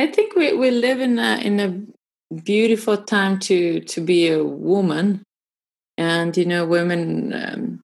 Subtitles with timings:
[0.00, 4.42] I think we, we live in a in a beautiful time to to be a
[4.42, 5.22] woman,
[5.98, 7.32] and you know, women.
[7.34, 7.80] Um,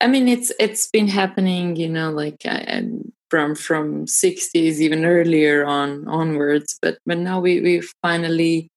[0.00, 1.76] I, mean, it's it's been happening.
[1.76, 2.84] You know, like I,
[3.30, 8.68] from from 60s even earlier on onwards but but now we we finally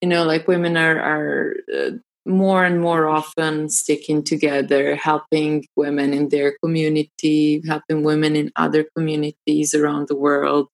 [0.00, 1.90] you know like women are are uh,
[2.24, 8.86] more and more often sticking together helping women in their community helping women in other
[8.96, 10.68] communities around the world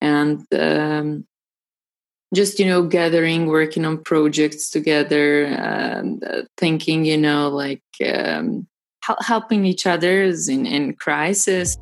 [0.00, 1.26] and um,
[2.34, 8.66] just you know gathering working on projects together and uh, thinking you know like um,
[9.20, 11.76] helping each other in, in crisis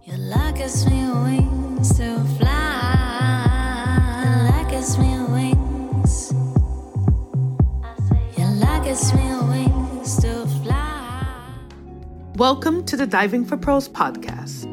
[12.37, 14.67] Welcome to the Diving for Pearls podcast.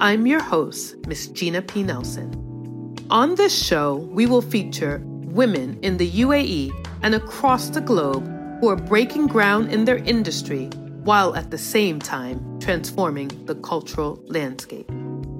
[0.00, 1.82] I'm your host, Miss Gina P.
[1.82, 2.47] Nelson.
[3.10, 6.72] On this show, we will feature women in the UAE
[7.02, 8.26] and across the globe
[8.60, 10.66] who are breaking ground in their industry
[11.04, 14.86] while at the same time transforming the cultural landscape.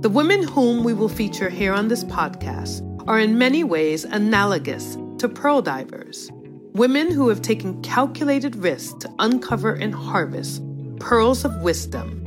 [0.01, 4.97] The women whom we will feature here on this podcast are in many ways analogous
[5.19, 6.31] to pearl divers
[6.79, 10.63] Women who have taken calculated risks to uncover and harvest
[11.01, 12.25] pearls of wisdom,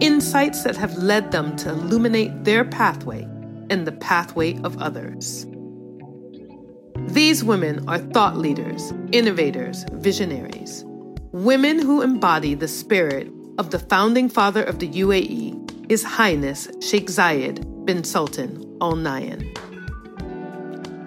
[0.00, 3.28] insights that have led them to illuminate their pathway
[3.70, 5.46] and the pathway of others.
[7.08, 10.84] These women are thought leaders, innovators, visionaries,
[11.32, 17.06] women who embody the spirit of the founding father of the UAE, His Highness Sheikh
[17.06, 19.46] Zayed bin Sultan Al Nahyan.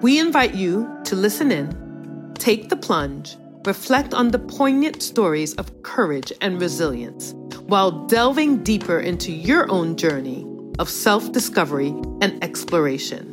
[0.01, 5.83] We invite you to listen in Take the plunge, reflect on the poignant stories of
[5.83, 7.33] courage and resilience,
[7.67, 10.45] while delving deeper into your own journey
[10.79, 11.89] of self discovery
[12.21, 13.31] and exploration.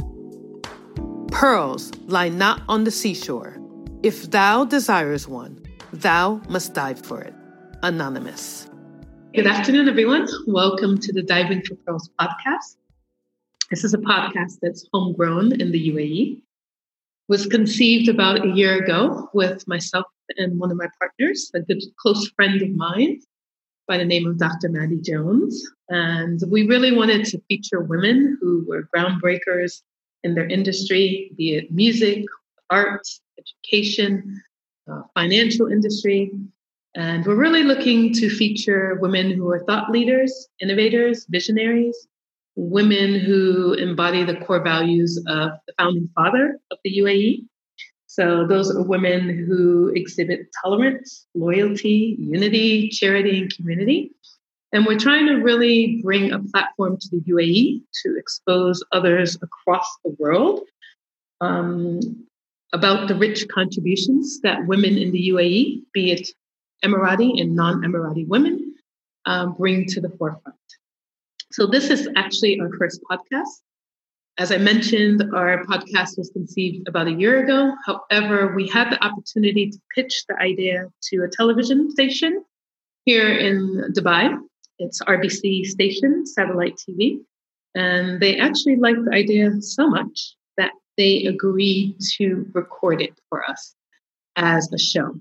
[1.29, 3.57] Pearls lie not on the seashore.
[4.03, 7.35] If thou desires one, thou must dive for it.
[7.83, 8.69] Anonymous.
[9.35, 10.27] Good afternoon, everyone.
[10.47, 12.77] Welcome to the Diving for Pearls podcast.
[13.71, 16.43] This is a podcast that's homegrown in the UAE
[17.31, 20.05] was conceived about a year ago with myself
[20.37, 23.21] and one of my partners, a good close friend of mine
[23.91, 24.69] by the name of Dr.
[24.69, 25.69] Maddie Jones.
[25.89, 29.83] And we really wanted to feature women who were groundbreakers
[30.23, 32.25] in their industry, be it music,
[32.71, 34.41] arts, education,
[34.89, 36.31] uh, financial industry.
[36.95, 42.07] And we're really looking to feature women who are thought leaders, innovators, visionaries,
[42.55, 47.45] women who embody the core values of the founding father of the UAE.
[48.11, 54.11] So those are women who exhibit tolerance, loyalty, unity, charity, and community.
[54.73, 59.87] And we're trying to really bring a platform to the UAE to expose others across
[60.05, 60.63] the world
[61.41, 62.01] um,
[62.73, 66.31] about the rich contributions that women in the UAE, be it
[66.85, 68.75] Emirati and non Emirati women,
[69.25, 70.59] um, bring to the forefront.
[71.53, 73.61] So, this is actually our first podcast.
[74.41, 77.75] As I mentioned, our podcast was conceived about a year ago.
[77.85, 82.43] However, we had the opportunity to pitch the idea to a television station
[83.05, 84.35] here in Dubai.
[84.79, 87.21] It's RBC station, satellite TV.
[87.75, 93.45] And they actually liked the idea so much that they agreed to record it for
[93.45, 93.75] us
[94.37, 95.21] as a show.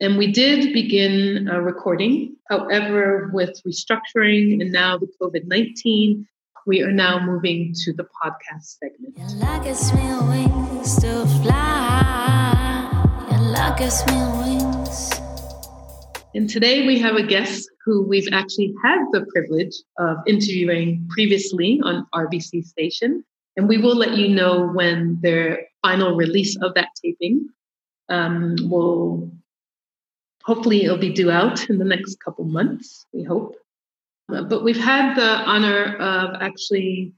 [0.00, 2.34] And we did begin uh, recording.
[2.48, 6.26] However, with restructuring and now the COVID 19,
[6.68, 9.16] we are now moving to the podcast segment.
[16.34, 21.80] And today we have a guest who we've actually had the privilege of interviewing previously
[21.82, 23.24] on RBC Station.
[23.56, 27.48] And we will let you know when their final release of that taping
[28.10, 29.32] um, will
[30.44, 33.56] hopefully it'll be due out in the next couple months, we hope.
[34.28, 37.12] But we've had the honor of actually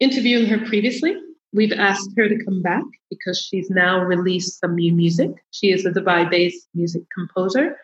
[0.00, 1.14] interviewing her previously.
[1.52, 5.30] We've asked her to come back because she's now released some new music.
[5.52, 7.76] She is a Dubai based music composer,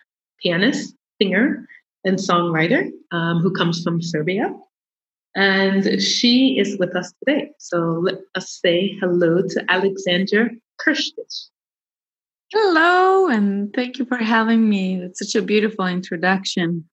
[0.43, 1.69] pianist, singer,
[2.05, 4.53] and songwriter um, who comes from Serbia.
[5.37, 7.51] And she is with us today.
[7.59, 10.51] So let us say hello to Alexandra
[10.81, 11.49] Kirstich.
[12.51, 15.03] Hello, and thank you for having me.
[15.03, 16.89] It's such a beautiful introduction.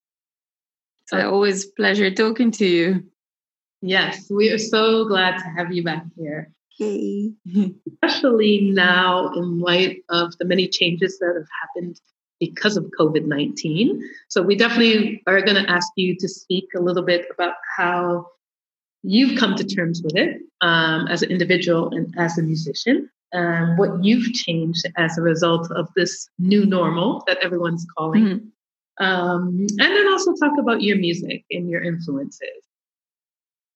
[1.06, 1.32] It's oh.
[1.32, 3.04] always pleasure talking to you.
[3.82, 6.52] Yes, we are so glad to have you back here.
[6.78, 7.32] Hey.
[7.88, 12.02] Especially now, in light of the many changes that have happened
[12.40, 14.02] because of COVID 19.
[14.30, 18.26] So, we definitely are going to ask you to speak a little bit about how
[19.04, 23.78] you've come to terms with it um, as an individual and as a musician, and
[23.78, 28.24] what you've changed as a result of this new normal that everyone's calling.
[28.24, 28.48] Mm-hmm.
[29.00, 32.64] Um, and then also talk about your music and your influences.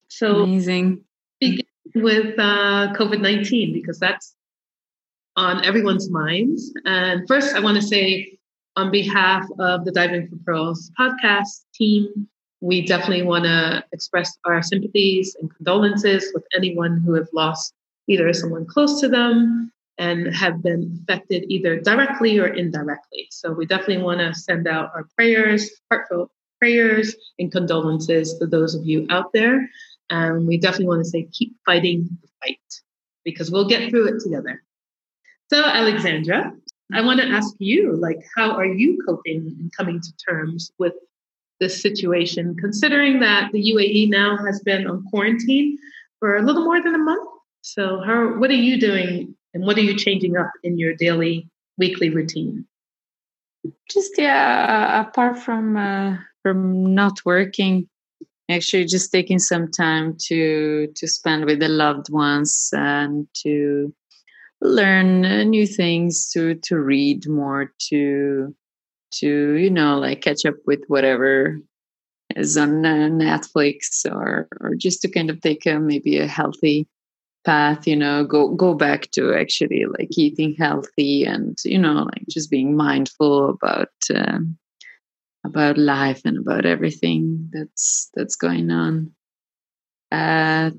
[0.07, 1.04] So, amazing.
[1.39, 4.36] Begin with uh, COVID 19 because that's
[5.36, 6.74] on everyone's minds.
[6.86, 8.38] And first, I want to say,
[8.75, 12.27] on behalf of the Diving for Pearls podcast team,
[12.62, 17.74] we definitely want to express our sympathies and condolences with anyone who have lost
[18.07, 23.28] either someone close to them and have been affected either directly or indirectly.
[23.30, 28.75] So we definitely want to send out our prayers, heartfelt prayers and condolences to those
[28.75, 29.69] of you out there.
[30.10, 32.60] And we definitely want to say, keep fighting the fight
[33.25, 34.63] because we'll get through it together.
[35.51, 36.54] So, Alexandra,
[36.94, 40.94] I want to ask you, like, how are you coping and coming to terms with
[41.60, 45.78] this situation, considering that the UAE now has been on quarantine
[46.19, 47.30] for a little more than a month?
[47.62, 51.50] So, how, what are you doing and what are you changing up in your daily,
[51.78, 52.66] weekly routine?
[53.90, 57.90] Just yeah, uh, apart from uh, from not working,
[58.50, 63.94] actually just taking some time to to spend with the loved ones and to
[64.62, 68.56] learn uh, new things, to to read more, to
[69.16, 71.60] to you know like catch up with whatever
[72.36, 76.88] is on uh, Netflix or or just to kind of take a maybe a healthy
[77.45, 82.25] path you know go go back to actually like eating healthy and you know like
[82.30, 84.57] just being mindful about um,
[85.45, 89.12] about life and about everything that's that's going on.
[90.12, 90.71] Uh,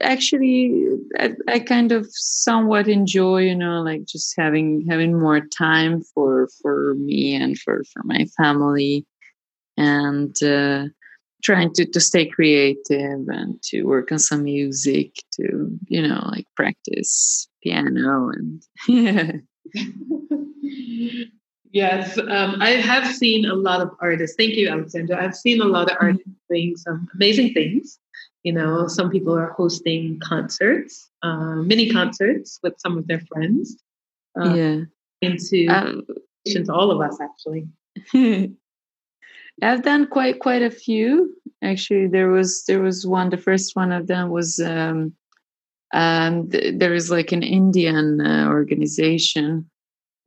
[0.00, 0.74] actually
[1.18, 6.48] I, I, kind of somewhat enjoy you know like just having having more time for
[6.62, 9.04] for me and for for my family.
[9.76, 10.86] And uh,
[11.42, 16.46] trying to to stay creative and to work on some music to you know like
[16.56, 19.32] practice piano and yeah
[21.76, 24.34] Yes, um, I have seen a lot of artists.
[24.34, 25.22] Thank you, Alexandra.
[25.22, 26.54] I've seen a lot of artists mm-hmm.
[26.54, 27.98] doing some amazing things.
[28.44, 33.76] You know, some people are hosting concerts, uh, mini concerts with some of their friends.
[34.40, 34.80] Uh, yeah.
[35.20, 36.06] Into um,
[36.46, 37.68] to all of us, actually.
[39.62, 41.34] I've done quite quite a few.
[41.62, 43.30] Actually, there was there was one.
[43.30, 45.14] The first one of them was um,
[45.94, 49.68] um, th- there is like an Indian uh, organization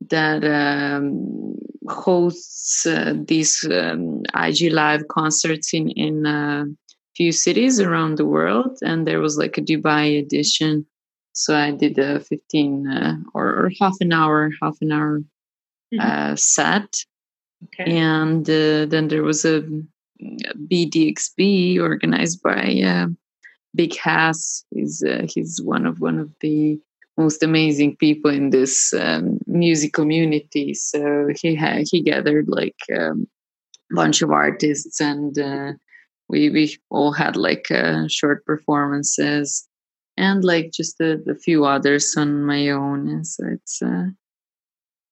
[0.08, 1.54] that um,
[1.88, 6.66] hosts uh, these um, IG Live concerts in in a
[7.16, 10.86] few cities around the world, and there was like a Dubai edition.
[11.32, 15.22] So I did a fifteen uh, or, or, half an hour, half an hour
[15.94, 16.00] mm-hmm.
[16.00, 17.04] uh, set,
[17.64, 17.96] okay.
[17.96, 19.62] and uh, then there was a,
[20.22, 23.06] BDXB organized by uh,
[23.74, 24.64] Big Hass.
[24.70, 26.78] He's uh, he's one of one of the
[27.16, 30.74] most amazing people in this um, music community.
[30.74, 33.28] So he had he gathered like um,
[33.92, 35.72] a bunch of artists, and uh,
[36.28, 39.68] we we all had like uh, short performances,
[40.16, 43.08] and like just a, a, few others on my own.
[43.08, 44.06] And so it's uh,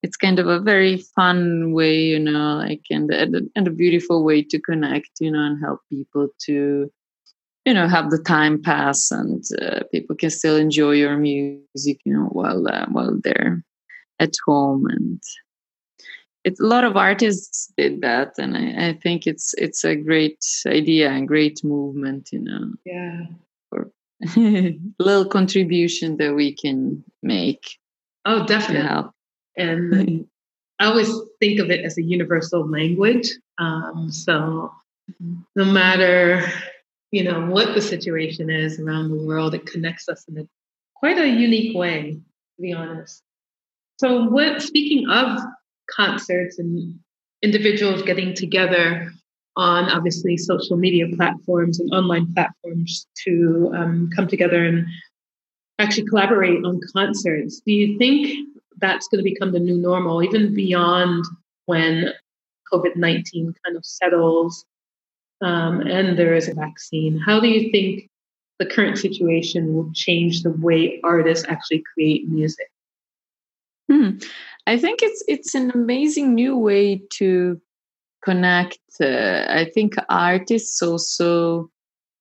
[0.02, 4.42] it's kind of a very fun way, you know, like and and a beautiful way
[4.42, 6.90] to connect, you know, and help people to
[7.64, 12.12] you know have the time pass and uh, people can still enjoy your music you
[12.14, 13.62] know while uh, while they're
[14.20, 14.86] at home.
[14.86, 15.22] And
[16.44, 20.42] it's a lot of artists did that and I, I, think it's it's a great
[20.66, 22.72] idea and great movement you know.
[22.86, 23.26] Yeah.
[23.68, 23.90] For
[24.98, 27.78] little contribution that we can make
[28.24, 28.88] oh definitely
[29.58, 30.26] and
[30.78, 31.10] i always
[31.40, 34.72] think of it as a universal language um, so
[35.56, 36.42] no matter
[37.10, 39.54] you know, what the situation is around the world.
[39.54, 40.48] It connects us in a
[40.96, 43.22] quite a unique way, to be honest.
[43.98, 45.38] So, what speaking of
[45.90, 46.98] concerts and
[47.42, 49.10] individuals getting together
[49.56, 54.86] on obviously social media platforms and online platforms to um, come together and
[55.78, 58.47] actually collaborate on concerts, do you think
[58.80, 61.24] that's going to become the new normal, even beyond
[61.66, 62.12] when
[62.72, 64.64] COVID 19 kind of settles
[65.40, 67.18] um, and there is a vaccine.
[67.18, 68.10] How do you think
[68.58, 72.68] the current situation will change the way artists actually create music?
[73.90, 74.18] Hmm.
[74.66, 77.60] I think it's it's an amazing new way to
[78.22, 78.78] connect.
[79.00, 81.70] Uh, I think artists also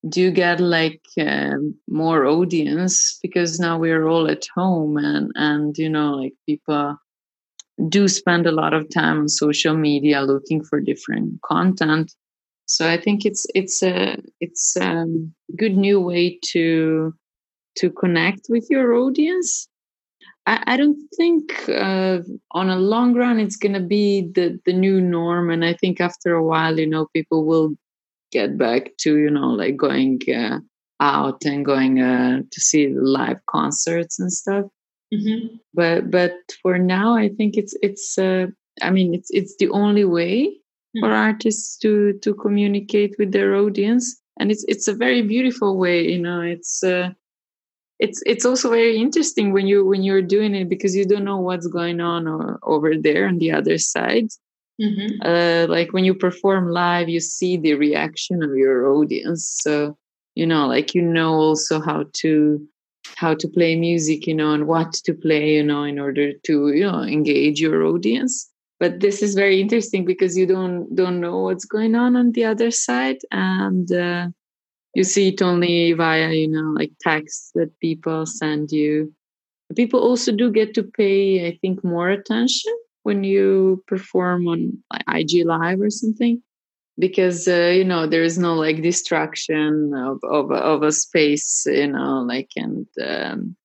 [0.09, 1.55] do get like uh,
[1.87, 6.97] more audience because now we're all at home and and you know like people
[7.89, 12.13] do spend a lot of time on social media looking for different content.
[12.65, 15.05] So i think it's it's a it's a
[15.55, 17.13] good new way to
[17.75, 19.67] to connect with your audience.
[20.47, 22.19] I, I don't think uh,
[22.51, 26.01] on a long run it's going to be the the new norm and i think
[26.01, 27.75] after a while you know people will
[28.31, 30.59] get back to you know like going uh,
[30.99, 34.65] out and going uh, to see live concerts and stuff.
[35.13, 35.55] Mm-hmm.
[35.73, 38.47] but but for now i think it's it's uh,
[38.81, 40.59] i mean it's it's the only way
[40.99, 44.19] for artists to to communicate with their audience.
[44.39, 47.09] And it's it's a very beautiful way you know it's uh,
[47.99, 51.39] it's it's also very interesting when you when you're doing it because you don't know
[51.39, 54.27] what's going on or, over there on the other side
[54.81, 55.21] mm-hmm.
[55.21, 59.47] uh, like when you perform live you see the reaction of your audience.
[59.61, 59.97] So
[60.35, 62.67] you know like you know also how to
[63.15, 66.69] how to play music you know and what to play you know in order to
[66.69, 68.49] you know engage your audience.
[68.79, 72.45] But this is very interesting because you don't don't know what's going on on the
[72.45, 73.17] other side.
[73.31, 74.27] And uh,
[74.93, 79.13] you see it only via you know like texts that people send you.
[79.75, 82.73] People also do get to pay i think more attention
[83.07, 84.83] when you perform on
[85.15, 86.43] ig live or something?
[86.99, 91.87] Because uh, you know there is no like distraction of, of, of a space you
[91.87, 93.55] know like and um,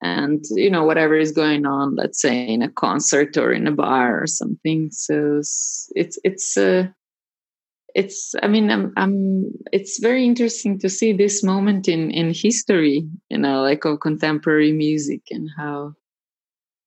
[0.00, 3.72] and you know whatever is going on let's say in a concert or in a
[3.72, 4.90] bar or something.
[4.92, 5.40] So
[5.96, 6.86] it's it's uh,
[7.94, 13.06] it's i mean I'm, I'm it's very interesting to see this moment in in history
[13.28, 15.92] you know like of contemporary music and how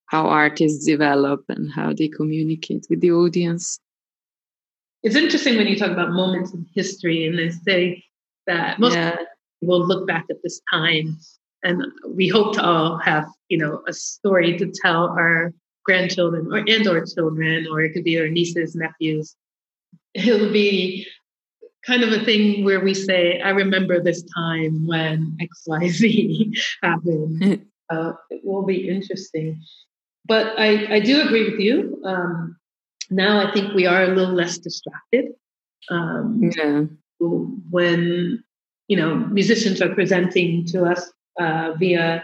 [0.07, 3.79] how artists develop and how they communicate with the audience.
[5.03, 8.03] It's interesting when you talk about moments in history and they say
[8.47, 9.17] that most yeah.
[9.61, 11.17] will look back at this time
[11.63, 16.57] and we hope to all have you know a story to tell our grandchildren or
[16.57, 19.35] and or children or it could be our nieces nephews.
[20.13, 21.07] It'll be
[21.85, 27.65] kind of a thing where we say i remember this time when xyz happened.
[27.87, 29.61] Uh, it will be interesting
[30.25, 32.57] but i i do agree with you um,
[33.09, 35.33] now i think we are a little less distracted
[35.91, 36.83] um, yeah.
[37.19, 38.43] when
[38.87, 42.23] you know musicians are presenting to us uh, via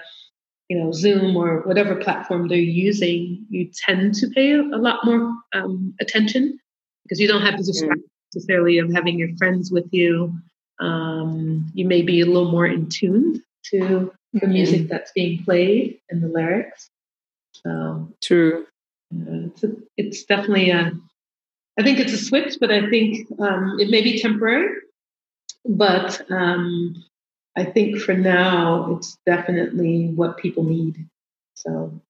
[0.70, 5.34] you know Zoom or whatever platform they're using, you tend to pay a lot more
[5.54, 6.58] um, attention
[7.04, 10.34] because you don't have the distraction necessarily of having your friends with you.
[10.80, 14.52] Um, you may be a little more in tune to the mm-hmm.
[14.54, 16.90] music that's being played and the lyrics.
[17.66, 18.66] So true.
[19.14, 20.92] Uh, it's, a, it's definitely a.
[21.80, 24.76] I think it's a switch, but I think um, it may be temporary.
[25.66, 27.04] But um,
[27.56, 31.08] I think for now, it's definitely what people need.
[31.56, 32.02] So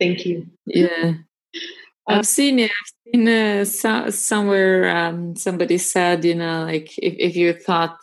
[0.00, 0.46] thank you.
[0.66, 1.14] Yeah.
[2.08, 2.70] I've seen it.
[2.70, 7.98] I've seen uh, so, somewhere um, somebody said, you know, like if, if you thought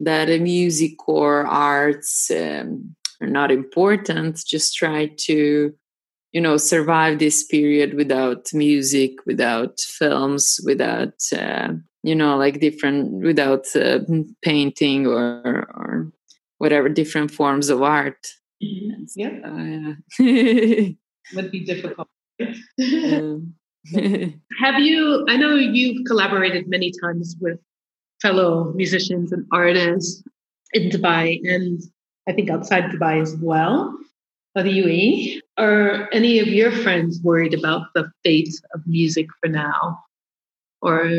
[0.00, 5.74] that a music or arts um, are not important, just try to,
[6.32, 11.72] you know, survive this period without music, without films, without uh,
[12.06, 13.98] you know like different without uh,
[14.42, 16.12] painting or or
[16.58, 18.28] whatever different forms of art
[18.62, 19.02] mm-hmm.
[19.16, 20.88] yeah uh, yeah.
[21.34, 22.08] would be difficult
[24.62, 27.58] have you i know you've collaborated many times with
[28.22, 30.22] fellow musicians and artists
[30.72, 31.82] in dubai and
[32.28, 33.92] i think outside dubai as well
[34.56, 35.40] or the UAE.
[35.58, 40.02] Are any of your friends worried about the fate of music for now?
[40.82, 41.10] or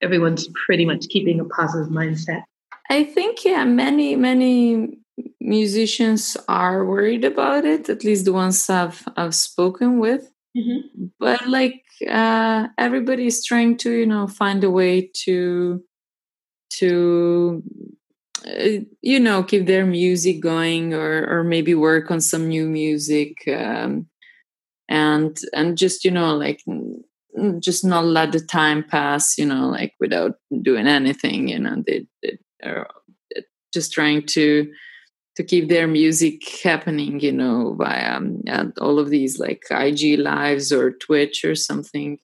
[0.00, 2.42] everyone's pretty much keeping a positive mindset?
[2.90, 4.98] I think yeah, many many
[5.40, 7.88] musicians are worried about it.
[7.88, 10.30] At least the ones I've I've spoken with.
[10.56, 11.06] Mm-hmm.
[11.18, 15.82] But like uh, everybody is trying to you know find a way to
[16.78, 17.62] to
[19.00, 24.06] you know keep their music going or or maybe work on some new music um,
[24.88, 26.60] and and just you know like
[27.60, 30.32] just not let the time pass you know like without
[30.62, 32.88] doing anything you know they, they are
[33.72, 34.70] just trying to
[35.36, 38.42] to keep their music happening you know via um,
[38.80, 42.18] all of these like ig lives or twitch or something.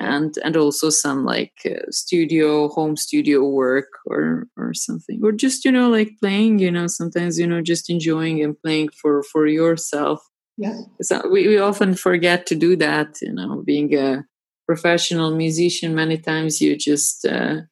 [0.00, 5.64] And and also some like uh, studio home studio work or or something or just
[5.64, 9.46] you know like playing you know sometimes you know just enjoying and playing for for
[9.46, 10.20] yourself.
[10.56, 10.80] Yeah.
[11.02, 14.24] So we, we often forget to do that you know being a
[14.66, 17.62] professional musician many times you just uh,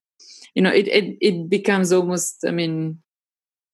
[0.55, 2.99] you know it, it it becomes almost i mean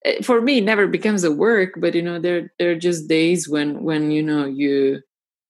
[0.05, 3.09] eh, for me it never becomes a work but you know there there are just
[3.09, 5.01] days when when you know you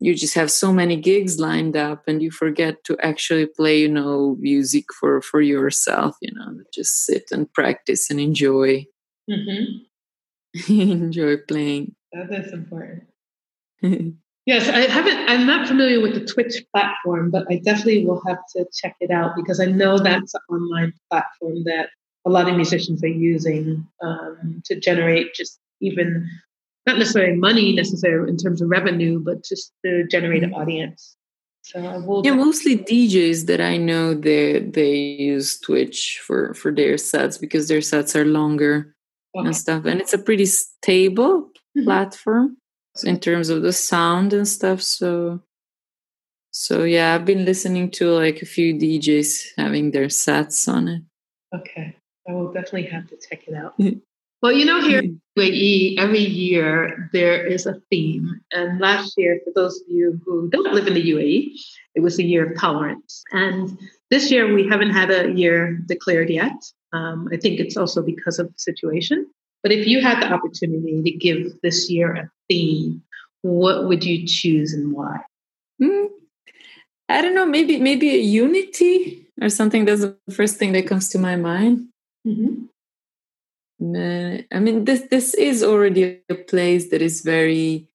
[0.03, 3.89] you just have so many gigs lined up and you forget to actually play you
[3.89, 8.85] know music for for yourself you know just sit and practice and enjoy.
[9.31, 10.73] Mm-hmm.
[10.91, 11.95] enjoy playing.
[12.13, 13.05] That is important.
[14.45, 18.41] Yes i haven't i'm not familiar with the twitch platform but i definitely will have
[18.57, 21.91] to check it out because i know that's an online platform that
[22.25, 26.29] a lot of musicians are using um, to generate just even
[26.87, 30.61] not necessarily money necessarily in terms of revenue, but just to generate an mm-hmm.
[30.61, 31.17] audience.
[31.63, 36.73] So I will yeah, mostly DJs that I know they they use Twitch for for
[36.73, 38.97] their sets because their sets are longer
[39.37, 39.47] okay.
[39.47, 41.85] and stuff, and it's a pretty stable mm-hmm.
[41.85, 42.57] platform
[43.05, 44.83] in terms of the sound and stuff.
[44.83, 45.41] So
[46.51, 51.03] so yeah, I've been listening to like a few DJs having their sets on it.
[51.55, 51.95] Okay,
[52.29, 53.75] I will definitely have to check it out.
[54.43, 58.41] Well, you know, here in UAE, every year there is a theme.
[58.51, 61.53] And last year, for those of you who don't live in the UAE,
[61.95, 63.23] it was the year of tolerance.
[63.31, 63.79] And
[64.11, 66.53] this year, we haven't had a year declared yet.
[66.93, 69.27] Um, I think it's also because of the situation.
[69.63, 73.01] But if you had the opportunity to give this year a theme,
[73.43, 75.19] what would you choose and why?
[75.81, 76.09] Mm,
[77.09, 77.47] I don't know.
[77.47, 79.85] Maybe maybe a unity or something.
[79.85, 81.89] That's the first thing that comes to my mind.
[82.27, 82.67] Mm-hmm.
[83.83, 87.89] I mean, this this is already a place that is very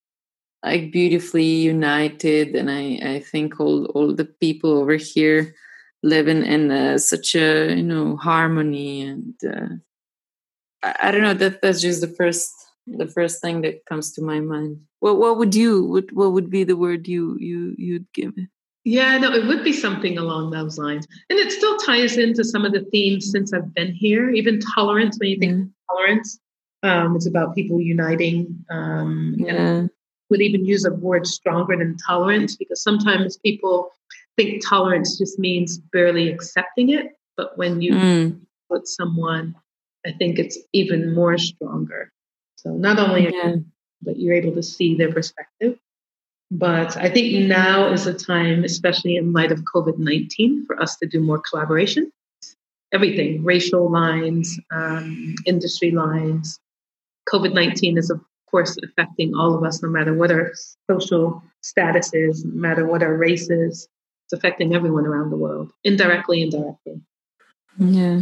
[0.64, 5.56] like beautifully united, and I I think all all the people over here
[6.04, 9.76] live in in uh, such a you know harmony, and uh,
[10.84, 12.52] I, I don't know that that's just the first
[12.86, 14.82] the first thing that comes to my mind.
[15.00, 18.50] What what would you what what would be the word you you you'd give it?
[18.84, 21.06] Yeah, no, it would be something along those lines.
[21.30, 25.18] And it still ties into some of the themes since I've been here, even tolerance,
[25.20, 25.70] when you think mm.
[25.90, 26.40] Tolerance.
[26.84, 28.66] Um, it's about people uniting.
[28.70, 29.54] Um, yeah.
[29.54, 29.90] And
[30.30, 33.92] would even use a word stronger than tolerance because sometimes people
[34.36, 37.14] think tolerance just means barely accepting it.
[37.36, 38.40] But when you mm.
[38.70, 39.56] put someone,
[40.06, 42.12] I think it's even more stronger.
[42.56, 43.56] So not only, yeah.
[44.02, 45.78] but you're able to see their perspective.
[46.50, 50.96] But I think now is the time, especially in light of COVID 19, for us
[50.98, 52.12] to do more collaboration.
[52.94, 56.60] Everything, racial lines, um, industry lines.
[57.30, 60.54] COVID 19 is, of course, affecting all of us, no matter what our
[60.90, 63.88] social status is, no matter what our race is.
[64.26, 67.02] It's affecting everyone around the world, indirectly, indirectly.
[67.78, 68.22] Yeah.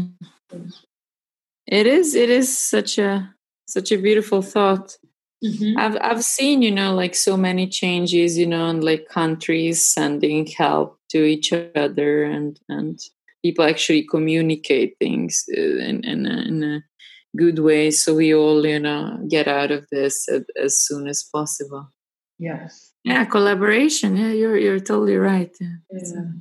[1.68, 3.34] It is, it is such a
[3.68, 4.98] such a beautiful thought
[5.46, 5.78] Mm-hmm.
[5.78, 10.46] I've I've seen you know like so many changes you know and like countries sending
[10.48, 13.00] help to each other and and
[13.46, 16.76] people actually communicate things uh, in in a, in a
[17.42, 19.02] good way so we all you know
[19.36, 21.84] get out of this as, as soon as possible.
[22.40, 22.92] Yes.
[23.04, 24.18] Yeah, collaboration.
[24.18, 25.54] Yeah, you're you're totally right.
[25.62, 25.78] Yeah.
[25.92, 26.32] yeah.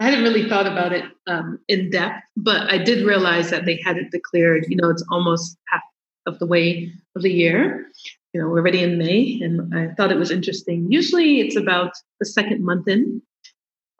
[0.00, 3.78] I hadn't really thought about it um, in depth, but I did realize that they
[3.86, 4.64] had it declared.
[4.68, 5.84] You know, it's almost half
[6.26, 7.86] of the way of the year.
[8.32, 10.90] You know, we're already in May, and I thought it was interesting.
[10.90, 13.22] Usually, it's about the second month in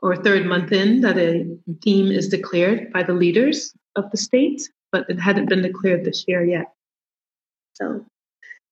[0.02, 1.46] or third month in that a
[1.82, 4.60] theme is declared by the leaders of the state,
[4.90, 6.66] but it hadn't been declared this year yet.
[7.74, 8.04] So,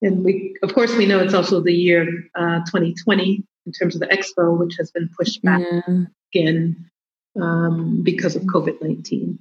[0.02, 4.00] and we, of course, we know it's also the year uh, 2020 in terms of
[4.00, 6.04] the expo, which has been pushed back yeah.
[6.34, 6.90] again
[7.40, 9.38] um, because of COVID 19.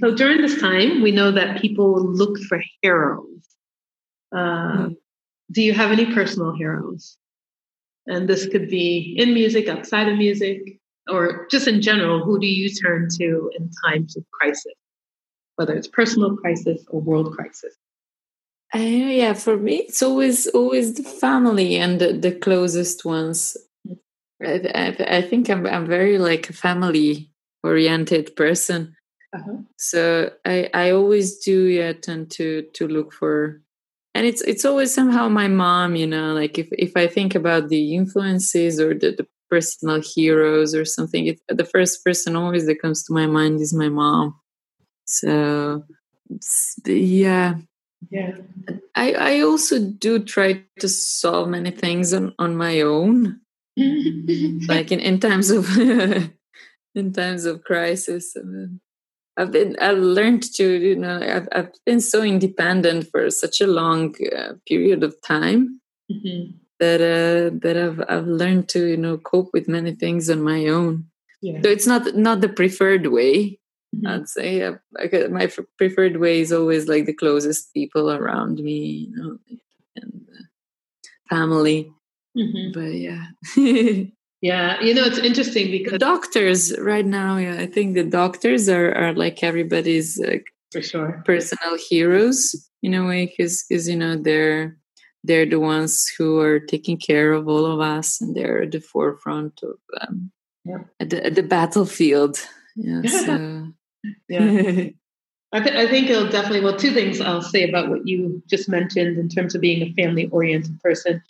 [0.00, 3.44] So during this time, we know that people look for heroes.
[4.34, 4.96] Uh, mm.
[5.52, 7.16] Do you have any personal heroes?
[8.06, 10.79] And this could be in music, outside of music,
[11.10, 12.24] or just in general.
[12.24, 14.74] Who do you turn to in times of crisis,
[15.56, 17.74] whether it's personal crisis or world crisis?
[18.74, 23.56] Uh, yeah, for me, it's always always the family and the, the closest ones.
[24.42, 27.30] I, I, I think I'm I'm very like a family
[27.64, 28.94] oriented person.
[29.34, 29.58] Uh-huh.
[29.76, 33.60] So I I always do yeah tend to to look for
[34.14, 37.68] and it's it's always somehow my mom you know like if if I think about
[37.68, 41.26] the influences or the, the personal heroes or something.
[41.26, 44.40] It, the first person always that comes to my mind is my mom.
[45.04, 45.84] So
[46.86, 47.56] yeah.
[48.10, 48.32] Yeah.
[48.94, 53.40] I I also do try to solve many things on on my own.
[54.68, 55.66] Like in in times of
[56.94, 58.36] in times of crisis
[59.36, 63.66] I've been I've learned to you know I've I've been so independent for such a
[63.66, 65.80] long uh, period of time.
[66.12, 66.59] Mm-hmm.
[66.80, 70.66] That uh, that I've I've learned to you know cope with many things on my
[70.66, 71.06] own.
[71.40, 71.60] Yeah.
[71.62, 73.58] So it's not not the preferred way.
[73.94, 74.06] Mm-hmm.
[74.06, 74.74] I'd say uh,
[75.30, 79.38] my preferred way is always like the closest people around me, you know,
[79.96, 80.42] and uh,
[81.28, 81.92] family.
[82.36, 82.72] mm-hmm.
[82.72, 83.26] but yeah
[84.40, 88.92] yeah you know it's interesting because doctors right now yeah i think the doctors are,
[88.94, 90.38] are like everybody's uh,
[90.70, 94.76] for sure personal heroes in a way because because you know they're
[95.24, 98.80] they're the ones who are taking care of all of us and they're at the
[98.80, 100.30] forefront of um,
[100.64, 100.78] yeah.
[100.98, 102.38] at, the, at the battlefield.
[102.76, 103.72] Yeah so.
[104.28, 104.88] yeah.
[105.52, 108.68] I, th- I think it'll definitely well two things i'll say about what you just
[108.68, 111.20] mentioned in terms of being a family oriented person.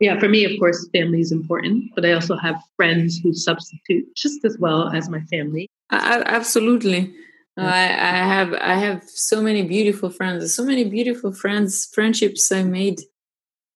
[0.00, 4.04] Yeah for me of course family is important but i also have friends who substitute
[4.16, 5.70] just as well as my family.
[5.90, 7.14] I, absolutely.
[7.56, 12.62] I, I have I have so many beautiful friends, so many beautiful friends, friendships I
[12.62, 13.00] made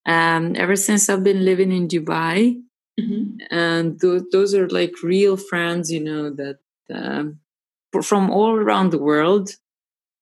[0.07, 2.61] um, ever since I've been living in Dubai.
[3.01, 3.39] Mm-hmm.
[3.51, 6.59] And th- those are like real friends, you know, that
[6.93, 7.41] um,
[8.03, 9.57] from all around the world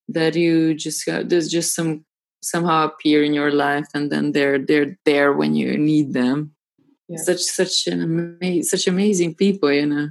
[0.08, 2.04] that you just got, there's just some
[2.42, 6.54] somehow appear in your life and then they're they're there when you need them.
[7.08, 7.18] Yeah.
[7.18, 10.08] Such such an amazing such amazing people, you know.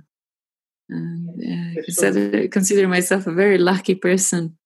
[0.90, 4.58] And, uh, I consider, consider myself a very lucky person.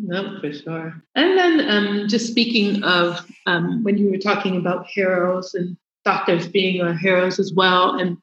[0.00, 1.02] No, for sure.
[1.16, 6.46] And then um, just speaking of um, when you were talking about heroes and doctors
[6.46, 8.16] being our heroes as well, and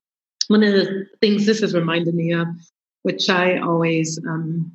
[0.48, 2.48] one of the things this has reminded me of,
[3.04, 4.72] which I always um,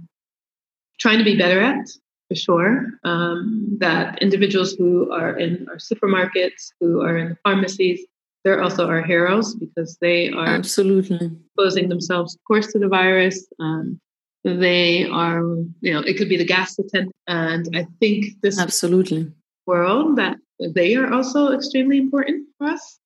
[0.99, 1.89] trying to be better at,
[2.29, 8.01] for sure, um, that individuals who are in our supermarkets, who are in the pharmacies,
[8.45, 13.47] they're also our heroes because they are absolutely exposing themselves, of course, to the virus.
[13.59, 14.01] Um,
[14.45, 15.43] they are,
[15.81, 19.33] you know, it could be the gas attendant, and I think this absolutely
[19.67, 22.99] world that they are also extremely important for us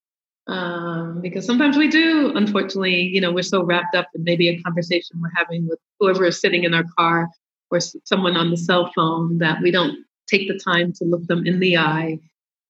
[0.47, 4.61] um, because sometimes we do, unfortunately, you know, we're so wrapped up in maybe a
[4.63, 7.29] conversation we're having with whoever is sitting in our car
[7.71, 11.47] or someone on the cell phone that we don't take the time to look them
[11.47, 12.19] in the eye.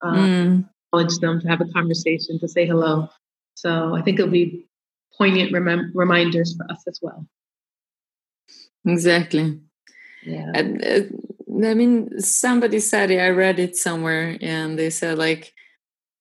[0.02, 3.08] Uh, mm acknowledge them, to have a conversation, to say hello.
[3.54, 4.66] So I think it'll be
[5.16, 7.26] poignant rem- reminders for us as well.
[8.86, 9.60] Exactly.
[10.24, 10.52] Yeah.
[10.54, 11.08] I,
[11.64, 15.52] I mean, somebody said it, I read it somewhere, and they said like,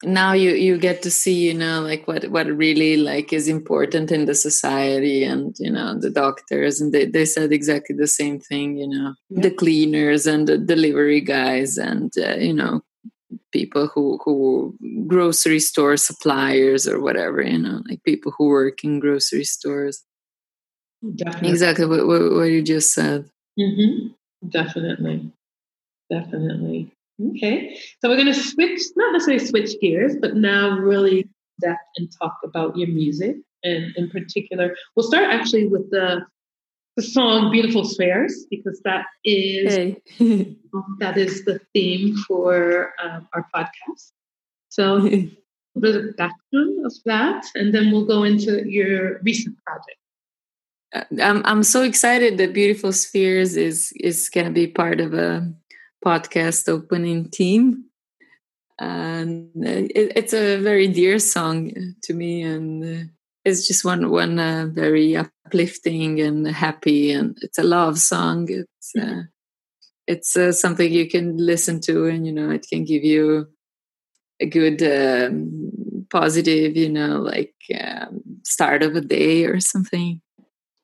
[0.05, 4.11] now you you get to see you know like what what really like is important
[4.11, 8.39] in the society and you know the doctors and they, they said exactly the same
[8.39, 9.41] thing you know yeah.
[9.41, 12.81] the cleaners and the delivery guys and uh, you know
[13.51, 14.75] people who who
[15.07, 20.03] grocery store suppliers or whatever you know like people who work in grocery stores
[21.15, 21.49] definitely.
[21.49, 24.07] exactly what, what, what you just said mm-hmm.
[24.49, 25.31] definitely
[26.09, 26.91] definitely
[27.29, 31.27] okay so we're going to switch not necessarily switch gears but now really
[31.61, 36.25] depth and talk about your music and in particular we'll start actually with the
[36.95, 40.01] the song "Beautiful Spheres" because that is hey.
[40.99, 44.11] that is the theme for um, our podcast.
[44.69, 49.97] So, a bit of background of that, and then we'll go into your recent project.
[50.93, 55.51] I'm I'm so excited that "Beautiful Spheres" is is going to be part of a
[56.05, 57.85] podcast opening team,
[58.79, 61.71] and it, it's a very dear song
[62.03, 63.09] to me, and
[63.43, 68.47] it's just one one uh, very uplifting and happy, and it's a love song.
[68.49, 69.19] It's mm-hmm.
[69.19, 69.23] uh,
[70.05, 73.47] it's uh, something you can listen to, and you know it can give you
[74.39, 80.21] a good um, positive, you know, like um, start of a day or something.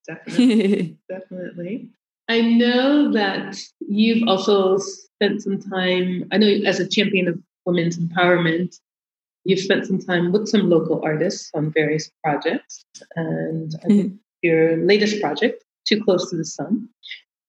[0.09, 1.89] Definitely, definitely.
[2.27, 6.27] I know that you've also spent some time.
[6.31, 8.75] I know as a champion of women's empowerment,
[9.45, 12.83] you've spent some time with some local artists on various projects.
[13.15, 14.15] And mm-hmm.
[14.41, 16.89] your latest project, Too Close to the Sun,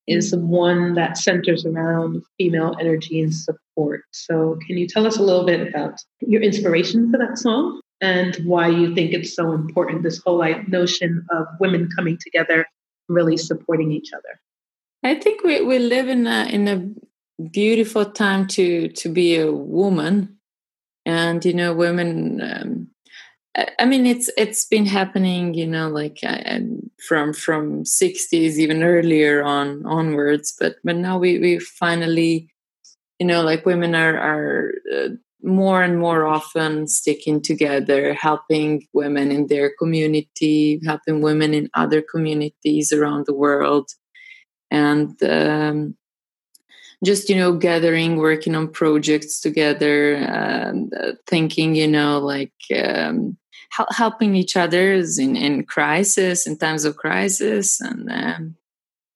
[0.07, 4.03] is one that centers around female energy and support.
[4.12, 8.37] So, can you tell us a little bit about your inspiration for that song and
[8.45, 10.03] why you think it's so important?
[10.03, 12.67] This whole like, notion of women coming together,
[13.09, 14.41] really supporting each other.
[15.03, 19.51] I think we, we live in a in a beautiful time to to be a
[19.51, 20.37] woman
[21.07, 22.91] and you know women um,
[23.79, 26.61] I mean, it's it's been happening, you know, like uh,
[27.09, 30.55] from from sixties even earlier on onwards.
[30.59, 32.49] But but now we we finally,
[33.19, 35.09] you know, like women are are uh,
[35.42, 42.03] more and more often sticking together, helping women in their community, helping women in other
[42.03, 43.90] communities around the world,
[44.70, 45.96] and um,
[47.05, 52.53] just you know gathering working on projects together and uh, thinking you know like
[52.85, 53.37] um,
[53.90, 58.57] helping each other in, in crisis in times of crisis and um,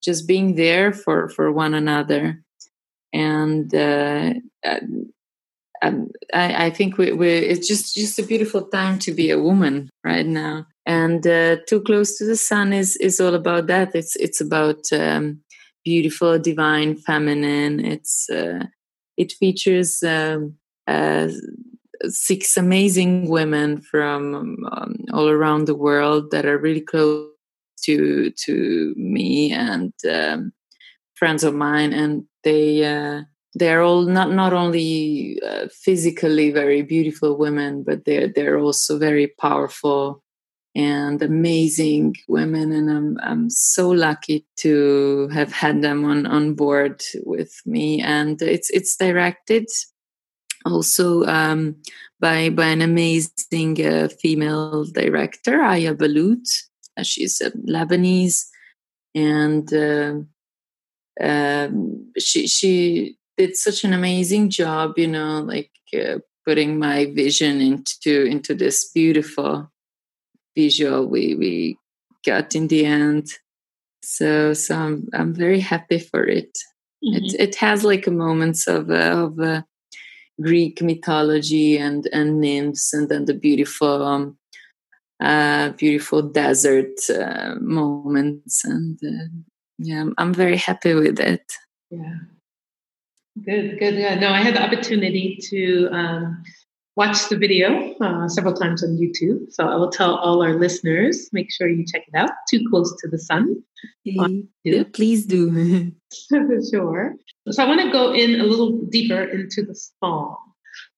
[0.03, 2.41] just being there for for one another.
[3.13, 4.35] And uh,
[5.85, 9.41] um, I, I, think we, we, it's just just a beautiful time to be a
[9.41, 10.67] woman right now.
[10.87, 13.95] And uh, too close to the sun is is all about that.
[13.95, 15.41] It's it's about um,
[15.85, 17.85] beautiful, divine, feminine.
[17.85, 18.67] It's uh,
[19.17, 21.29] it features um, uh,
[22.05, 24.35] six amazing women from
[24.73, 27.29] um, all around the world that are really close
[27.83, 30.53] to to me and um,
[31.15, 33.23] friends of mine, and they uh,
[33.55, 39.29] they're all not not only uh, physically very beautiful women, but they're they're also very
[39.29, 40.23] powerful
[40.75, 47.03] and amazing women, and I'm I'm so lucky to have had them on on board
[47.25, 49.69] with me, and it's it's directed
[50.65, 51.77] also um,
[52.19, 56.49] by by an amazing uh, female director, Aya Balut.
[56.97, 58.47] Uh, she's a Lebanese,
[59.15, 60.15] and uh,
[61.21, 64.99] um, she she did such an amazing job.
[64.99, 69.71] You know, like uh, putting my vision into into this beautiful
[70.57, 71.79] visual we we
[72.25, 73.29] got in the end.
[74.03, 76.59] So so I'm I'm very happy for it.
[77.05, 77.25] Mm-hmm.
[77.25, 79.63] It it has like a moments of uh, of uh,
[80.41, 84.39] Greek mythology and and nymphs, and then the beautiful um,
[85.21, 89.29] uh, beautiful desert uh, moments, and uh,
[89.79, 91.53] yeah, I'm, I'm very happy with it.
[91.91, 92.19] Yeah,
[93.43, 93.95] good, good.
[93.95, 95.89] Yeah, no, I had the opportunity to.
[95.93, 96.45] Um,
[96.97, 99.53] watch the video uh, several times on YouTube.
[99.53, 102.31] So I will tell all our listeners, make sure you check it out.
[102.49, 103.63] Too Close to the Sun.
[104.05, 105.93] Yeah, please do.
[106.29, 107.15] For sure.
[107.51, 110.37] So I want to go in a little deeper into the song.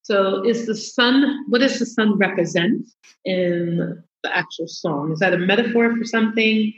[0.03, 2.87] So is the sun, what does the sun represent
[3.25, 5.13] in the actual song?
[5.13, 6.73] Is that a metaphor for something?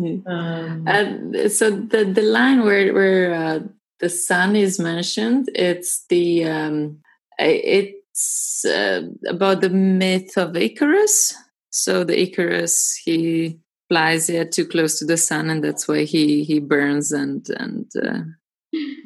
[0.00, 0.28] Mm-hmm.
[0.28, 3.60] Um, uh, so the, the line where, where uh,
[4.00, 6.98] the sun is mentioned, it's the, um,
[7.38, 11.34] it's uh, about the myth of Icarus.
[11.70, 16.44] So the Icarus, he flies yeah, too close to the sun, and that's why he
[16.44, 18.20] he burns and and uh,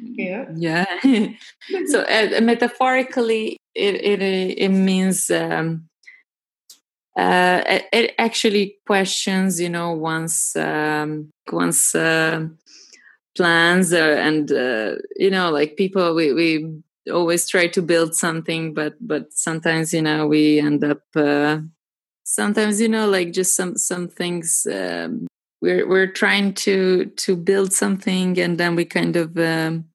[0.01, 0.85] yeah yeah.
[1.87, 5.29] so uh, metaphorically, it it it means.
[5.29, 5.85] Um,
[7.17, 12.47] uh, it, it, actually questions, you know, once um, once uh,
[13.35, 18.73] plans uh, and uh, you know, like people we we always try to build something
[18.73, 21.59] but but sometimes you know we end up uh,
[22.23, 25.27] sometimes you know like just some some things um,
[25.61, 29.85] we're we're trying to to build something and then we kind of um,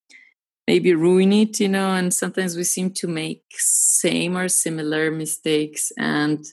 [0.67, 5.93] maybe ruin it you know and sometimes we seem to make same or similar mistakes
[5.99, 6.45] and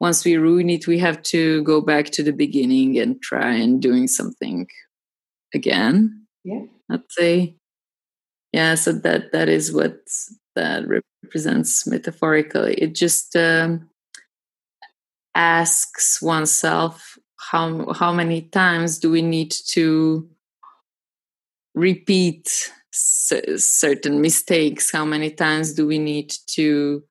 [0.00, 3.80] once we ruin it we have to go back to the beginning and try and
[3.80, 4.66] doing something
[5.54, 6.62] again yeah.
[6.90, 7.56] I'd say
[8.52, 10.00] yeah so that that is what
[10.56, 10.84] that
[11.22, 12.74] represents metaphorically.
[12.74, 13.88] It just um,
[15.34, 17.18] asks oneself
[17.50, 20.28] how how many times do we need to
[21.74, 24.90] repeat certain mistakes?
[24.92, 27.02] How many times do we need to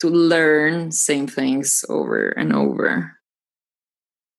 [0.00, 3.18] to learn same things over and over?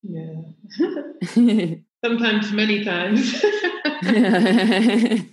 [0.04, 0.42] Yeah.
[2.04, 3.46] Sometimes many times
[4.04, 5.18] yeah.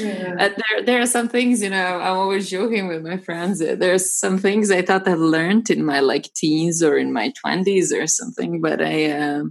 [0.00, 3.58] Uh, there, there are some things, you know, I'm always joking with my friends.
[3.58, 7.92] There's some things I thought I learned in my like teens or in my 20s
[7.92, 9.42] or something, but I, uh,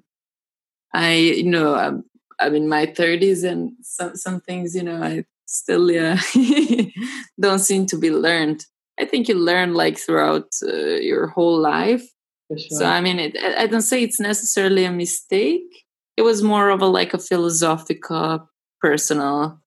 [0.94, 2.04] I, you know, I'm,
[2.40, 6.20] I'm in my 30s and some, some things, you know, I still yeah,
[7.40, 8.66] don't seem to be learned.
[9.00, 12.08] I think you learn like throughout uh, your whole life.
[12.50, 12.80] Sure.
[12.80, 15.86] So, I mean, it, I don't say it's necessarily a mistake.
[16.18, 19.60] It was more of a like a philosophical, personal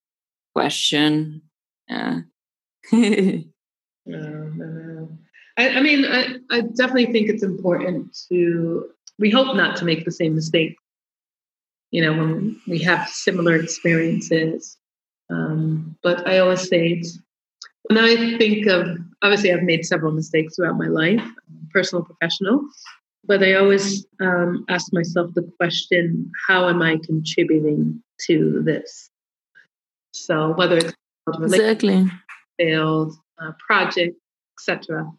[0.54, 1.42] question.
[4.06, 5.04] Yeah.
[5.56, 10.04] I, I mean, I, I definitely think it's important to, we hope not to make
[10.04, 10.76] the same mistake,
[11.90, 14.76] you know, when we have similar experiences.
[15.30, 17.02] Um, but I always say,
[17.84, 21.22] when I think of, obviously, I've made several mistakes throughout my life,
[21.72, 22.60] personal, professional,
[23.26, 29.10] but I always um, ask myself the question how am I contributing to this?
[30.12, 30.92] So whether it's
[31.26, 32.10] exactly
[32.60, 34.16] sales, uh, project,
[34.58, 35.10] etc.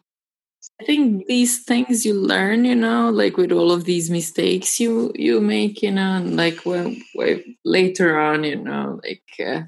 [0.82, 5.12] I think these things you learn, you know, like with all of these mistakes you
[5.16, 9.64] you make, you know, like when, when later on, you know, like uh,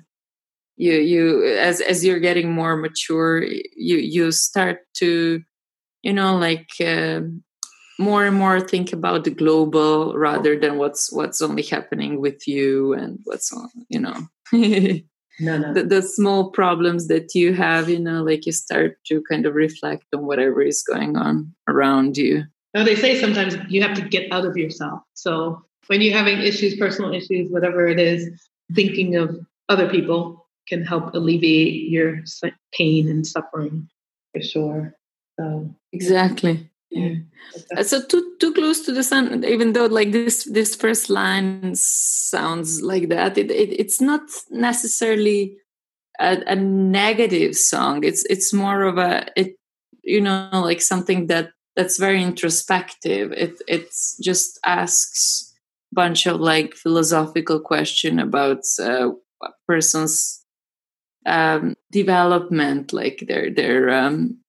[0.76, 5.41] you you as as you're getting more mature, you you start to,
[6.04, 7.21] you know, like uh,
[7.99, 12.93] more and more think about the global rather than what's what's only happening with you
[12.93, 14.27] and what's on, you know.
[15.39, 15.73] no, no.
[15.73, 19.55] The, the small problems that you have, you know, like you start to kind of
[19.55, 22.43] reflect on whatever is going on around you.
[22.73, 25.01] Now they say sometimes you have to get out of yourself.
[25.13, 28.29] So when you're having issues, personal issues, whatever it is,
[28.75, 32.23] thinking of other people can help alleviate your
[32.73, 33.88] pain and suffering
[34.33, 34.93] for sure.
[35.39, 36.69] So exactly.
[36.89, 37.15] Yeah.
[37.76, 39.43] Uh, so too too close to the sun.
[39.43, 45.58] Even though like this this first line sounds like that, it, it it's not necessarily
[46.19, 48.04] a, a negative song.
[48.04, 49.56] It's it's more of a it
[50.04, 53.32] you know like something that that's very introspective.
[53.34, 55.54] It it's just asks
[55.91, 59.10] a bunch of like philosophical question about uh,
[59.43, 60.43] a person's
[61.26, 64.39] um, development, like their their um,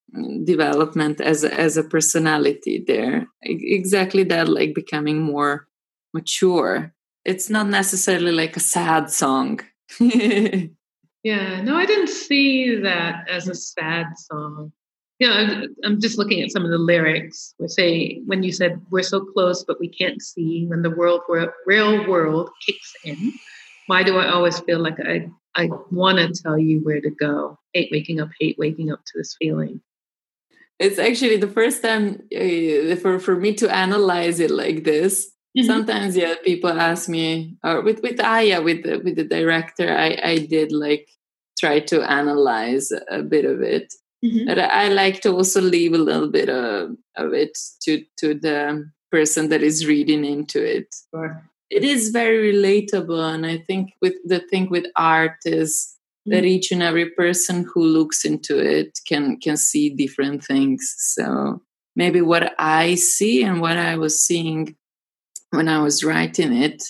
[0.44, 3.26] development as a, as a personality there.
[3.42, 5.66] Exactly that like becoming more
[6.14, 6.92] mature.
[7.24, 9.60] It's not necessarily like a sad song.
[11.24, 14.72] Yeah no i didn't see that as a sad song.
[15.18, 17.54] Yeah I'm, I'm just looking at some of the lyrics.
[17.58, 21.22] We say when you said we're so close but we can't see when the world
[21.66, 23.32] real world kicks in
[23.88, 27.58] why do i always feel like i i want to tell you where to go
[27.72, 29.80] hate waking up hate waking up to this feeling
[30.78, 35.30] it's actually the first time uh, for for me to analyze it like this.
[35.56, 35.66] Mm-hmm.
[35.66, 40.18] Sometimes, yeah, people ask me, or with with Aya, with the, with the director, I
[40.22, 41.08] I did like
[41.58, 43.94] try to analyze a bit of it.
[44.24, 44.46] Mm-hmm.
[44.46, 48.90] But I like to also leave a little bit of, of it to to the
[49.10, 50.94] person that is reading into it.
[51.10, 51.42] Sure.
[51.70, 55.97] It is very relatable, and I think with the thing with art is
[56.30, 60.94] that each and every person who looks into it can can see different things.
[60.98, 61.60] So
[61.98, 64.74] maybe what i see and what i was seeing
[65.50, 66.82] when i was writing it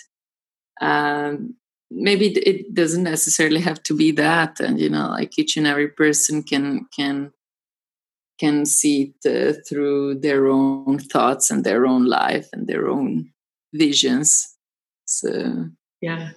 [0.80, 1.56] um,
[1.90, 5.88] maybe it doesn't necessarily have to be that and you know like each and every
[5.88, 7.32] person can can
[8.38, 13.28] can see it uh, through their own thoughts and their own life and their own
[13.74, 14.56] visions.
[15.06, 15.70] So
[16.00, 16.30] yeah.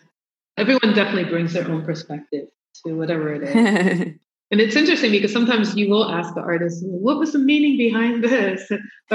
[0.57, 2.47] Everyone definitely brings their own perspective
[2.85, 3.55] to whatever it is.
[4.51, 8.23] and it's interesting because sometimes you will ask the artist, what was the meaning behind
[8.23, 8.69] this?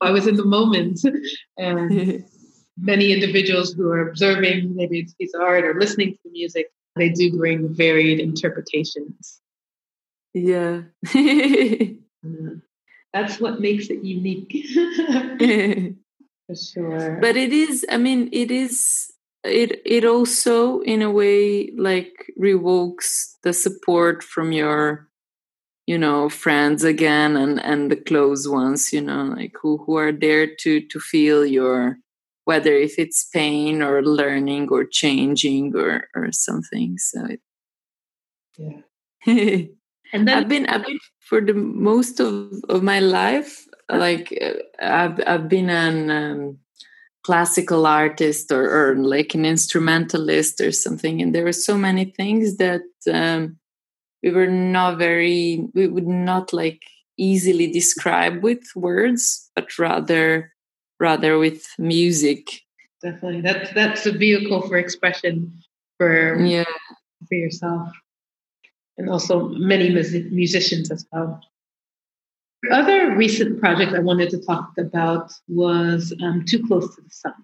[0.00, 1.00] I was in the moment.
[1.56, 2.24] And
[2.80, 6.70] many individuals who are observing maybe it's piece of art or listening to the music,
[6.96, 9.40] they do bring varied interpretations.
[10.34, 10.82] Yeah.
[11.06, 12.58] Mm-hmm.
[13.12, 14.66] That's what makes it unique.
[16.46, 17.18] For sure.
[17.20, 19.12] But it is, I mean, it is
[19.44, 25.08] it it also in a way like revokes the support from your
[25.86, 30.12] you know friends again and and the close ones you know like who who are
[30.12, 31.96] there to to feel your
[32.44, 37.40] whether if it's pain or learning or changing or or something so it,
[38.58, 38.82] yeah.
[40.12, 44.54] And then i've been i've been for the most of of my life like uh,
[44.80, 46.58] i've i've been an um,
[47.24, 51.20] classical artist or, or like an instrumentalist or something.
[51.20, 53.58] And there were so many things that um,
[54.22, 56.82] we were not very we would not like
[57.16, 60.52] easily describe with words but rather
[61.00, 62.62] rather with music.
[63.02, 63.42] Definitely.
[63.42, 65.52] That's that's a vehicle for expression
[65.98, 66.64] for yeah.
[67.28, 67.90] for yourself.
[68.96, 71.40] And also many musicians as well
[72.70, 77.34] other recent project I wanted to talk about was um, Too Close to the Sun.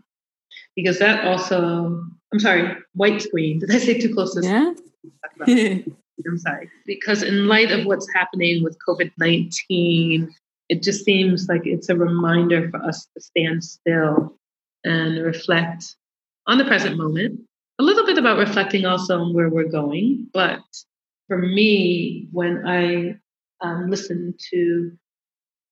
[0.77, 3.61] Because that also, I'm sorry, white screen.
[3.61, 4.77] Did I say too close to the sun?
[5.47, 5.79] Yeah.
[6.27, 6.69] I'm sorry.
[6.87, 10.35] Because in light of what's happening with COVID 19,
[10.69, 14.37] it just seems like it's a reminder for us to stand still
[14.85, 15.97] and reflect
[16.47, 17.41] on the present moment.
[17.79, 20.29] A little bit about reflecting also on where we're going.
[20.33, 20.61] But
[21.29, 23.17] for me, when I
[23.61, 24.93] um, listen to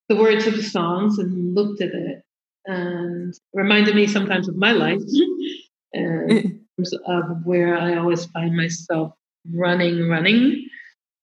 [0.08, 2.22] the words of the songs and looked at it
[2.66, 5.00] and reminded me sometimes of my life
[5.96, 6.58] um, mm.
[6.78, 9.12] and of where I always find myself
[9.52, 10.68] running, running,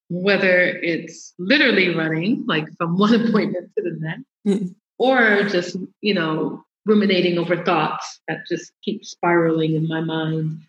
[0.10, 4.76] whether it's literally running, like from one appointment to the next, mm.
[4.98, 10.60] or just, you know, ruminating over thoughts that just keep spiraling in my mind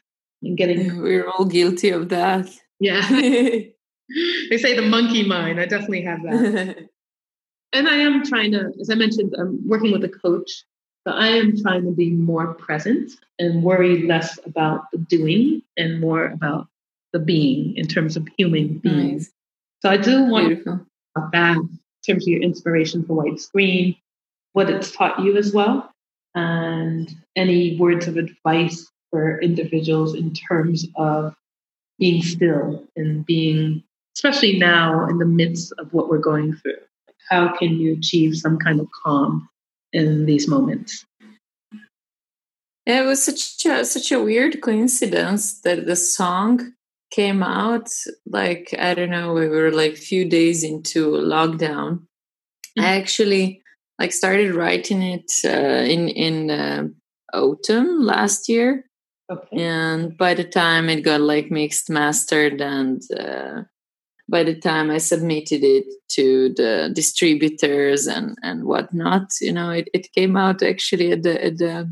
[0.42, 1.02] and getting.
[1.02, 2.48] We're all guilty of that.
[2.78, 3.06] Yeah.
[3.08, 5.60] they say the monkey mind.
[5.60, 6.88] I definitely have that
[7.72, 10.64] and I am trying to, as I mentioned, I'm working with a coach.
[11.04, 16.00] but I am trying to be more present and worry less about the doing and
[16.00, 16.68] more about
[17.12, 19.22] the being in terms of human beings.
[19.24, 19.32] Nice.
[19.82, 20.86] So I do want Beautiful.
[21.16, 23.96] about that in terms of your inspiration for White Screen,
[24.52, 25.90] what it's taught you as well,
[26.34, 31.34] and any words of advice for individuals in terms of
[31.98, 33.82] being still and being,
[34.16, 36.76] especially now in the midst of what we're going through.
[37.30, 39.48] How can you achieve some kind of calm
[39.92, 41.04] in these moments?
[42.86, 46.72] It was such a, such a weird coincidence that the song
[47.10, 47.88] came out
[48.24, 52.06] like I don't know we were like a few days into lockdown.
[52.78, 52.82] Mm-hmm.
[52.82, 53.62] I actually
[53.98, 56.88] like started writing it uh, in in uh,
[57.34, 58.84] autumn last year,
[59.30, 59.56] okay.
[59.56, 63.62] and by the time it got like mixed mastered and uh,
[64.30, 69.88] by the time I submitted it to the distributors and and whatnot, you know, it,
[69.92, 71.90] it came out actually at the at the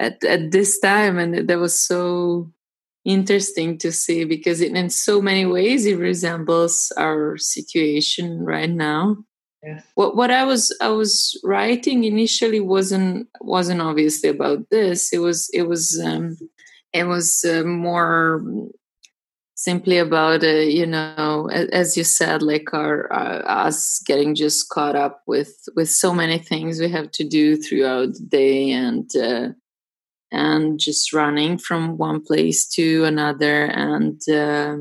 [0.00, 2.50] at, at this time and that was so
[3.04, 9.16] interesting to see because it, in so many ways it resembles our situation right now.
[9.94, 15.12] What what i was i was writing initially wasn't wasn't obviously about this.
[15.12, 16.36] It was it was um
[16.92, 18.42] it was uh, more
[19.64, 24.94] simply about uh, you know as you said like our uh, us getting just caught
[24.94, 29.48] up with with so many things we have to do throughout the day and uh,
[30.30, 34.76] and just running from one place to another and uh,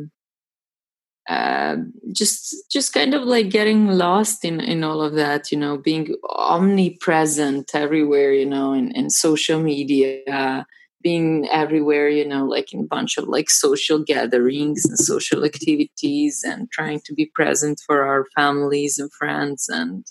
[1.30, 1.78] uh,
[2.12, 6.14] just just kind of like getting lost in in all of that you know being
[6.30, 10.66] omnipresent everywhere you know in, in social media
[11.04, 16.44] being everywhere you know like in a bunch of like social gatherings and social activities
[16.46, 20.06] and trying to be present for our families and friends and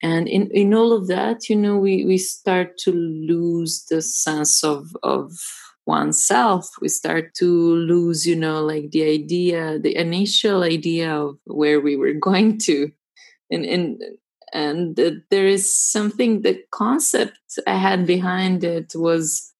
[0.00, 4.62] and in, in all of that you know we, we start to lose the sense
[4.62, 5.32] of of
[5.88, 6.68] oneself.
[6.82, 11.96] We start to lose you know like the idea the initial idea of where we
[11.96, 12.92] were going to.
[13.50, 14.02] And and
[14.52, 19.52] and uh, there is something the concept i had behind it was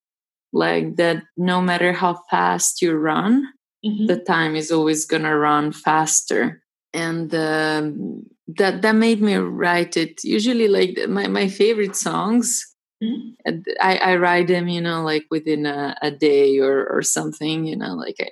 [0.52, 3.46] like that no matter how fast you run
[3.84, 4.06] mm-hmm.
[4.06, 6.62] the time is always going to run faster
[6.94, 8.24] and um,
[8.56, 12.64] that that made me write it usually like my, my favorite songs
[13.02, 13.58] mm-hmm.
[13.80, 17.76] I, I write them you know like within a, a day or, or something you
[17.76, 18.28] know like I,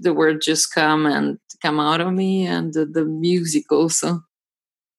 [0.00, 4.22] the word just come and come out of me and the, the music also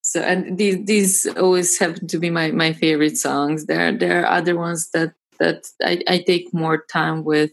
[0.02, 4.38] so and these these always happen to be my my favorite songs there there are
[4.38, 7.52] other ones that that I, I take more time with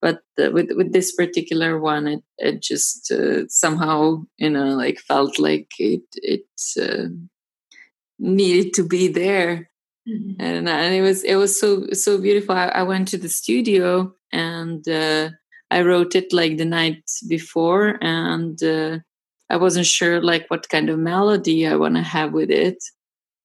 [0.00, 4.98] but uh, with with this particular one it it just uh, somehow you know like
[4.98, 6.46] felt like it it
[6.80, 7.08] uh,
[8.18, 9.68] needed to be there.
[10.08, 10.40] Mm-hmm.
[10.40, 12.54] and and it was it was so so beautiful.
[12.54, 15.30] I, I went to the studio and uh,
[15.70, 18.98] i wrote it like the night before and uh,
[19.50, 22.82] i wasn't sure like what kind of melody i want to have with it.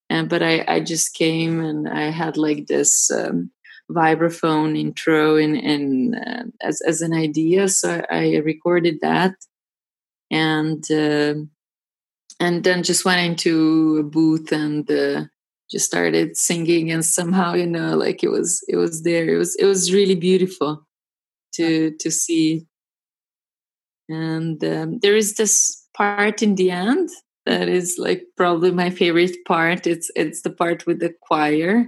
[0.09, 3.51] And but i i just came and i had like this um,
[3.91, 7.67] vibraphone intro in, in uh, as, as an idea.
[7.67, 9.35] So I recorded that.
[10.31, 11.35] And uh,
[12.39, 15.25] and then just went into a booth and uh,
[15.69, 16.91] just started singing.
[16.91, 19.29] And somehow you know like it was it was there.
[19.29, 20.85] It was it was really beautiful
[21.53, 22.65] to to see.
[24.09, 27.09] And um, there is this part in the end
[27.45, 29.87] that is like probably my favorite part.
[29.87, 31.85] It's it's the part with the choir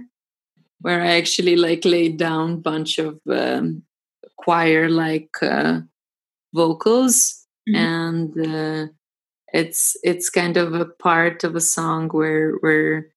[0.80, 3.82] where I actually like laid down a bunch of um,
[4.36, 5.80] choir like uh,
[6.54, 7.76] vocals mm-hmm.
[7.76, 8.92] and uh,
[9.52, 13.08] it's it's kind of a part of a song where where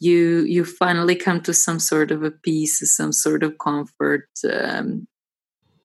[0.00, 5.06] you you finally come to some sort of a peace some sort of comfort um,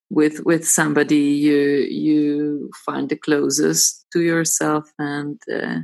[0.10, 1.60] with with somebody you
[1.90, 5.80] you find the closest to yourself and uh,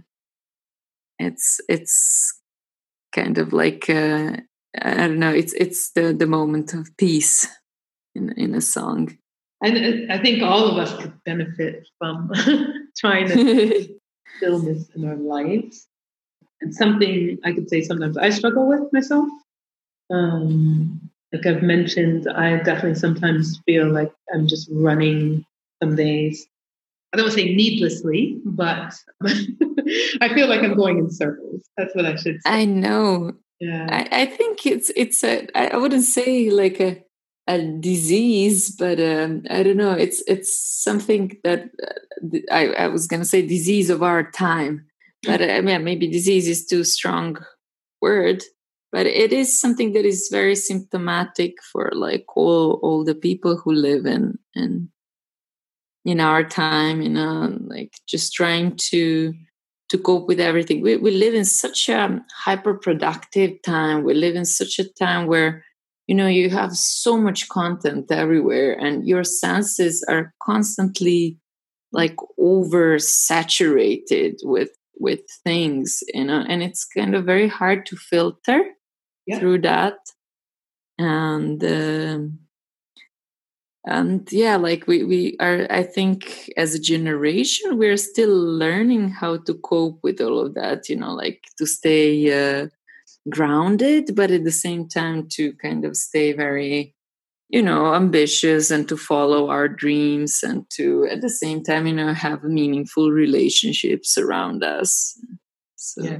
[1.17, 2.39] it's it's
[3.11, 4.37] kind of like uh,
[4.77, 5.31] I don't know.
[5.31, 7.47] It's it's the the moment of peace
[8.15, 9.17] in in a song.
[9.61, 12.31] And I think all of us could benefit from
[12.97, 13.99] trying to
[14.37, 15.87] stillness in our lives.
[16.61, 19.27] And something I could say sometimes I struggle with myself.
[20.11, 25.45] Um, like I've mentioned, I definitely sometimes feel like I'm just running
[25.81, 26.47] some days.
[27.13, 28.93] I don't want to say needlessly, but
[30.21, 31.61] I feel like I'm going in circles.
[31.77, 32.49] That's what I should say.
[32.49, 33.87] I know yeah.
[33.89, 37.03] I, I, think it's it's a i wouldn't say like a
[37.47, 43.07] a disease but um, i don't know it's it's something that uh, I, I was
[43.07, 44.85] gonna say disease of our time
[45.23, 47.37] but i mean maybe disease is too strong
[48.01, 48.43] word
[48.91, 53.73] but it is something that is very symptomatic for like all all the people who
[53.73, 54.89] live in in
[56.05, 59.33] in our time you know like just trying to
[59.89, 60.81] to cope with everything.
[60.81, 64.03] We, we live in such a hyper productive time.
[64.03, 65.63] We live in such a time where,
[66.09, 71.37] you know you have so much content everywhere and your senses are constantly
[71.91, 78.59] like oversaturated with with things you know and it's kind of very hard to filter
[79.27, 79.37] yeah.
[79.37, 79.99] through that
[80.97, 82.39] and um,
[83.85, 89.37] and yeah like we we are i think as a generation we're still learning how
[89.37, 92.67] to cope with all of that you know like to stay uh,
[93.29, 96.93] grounded but at the same time to kind of stay very
[97.47, 101.93] you know ambitious and to follow our dreams and to at the same time you
[101.93, 105.17] know have meaningful relationships around us
[105.75, 106.19] so yeah.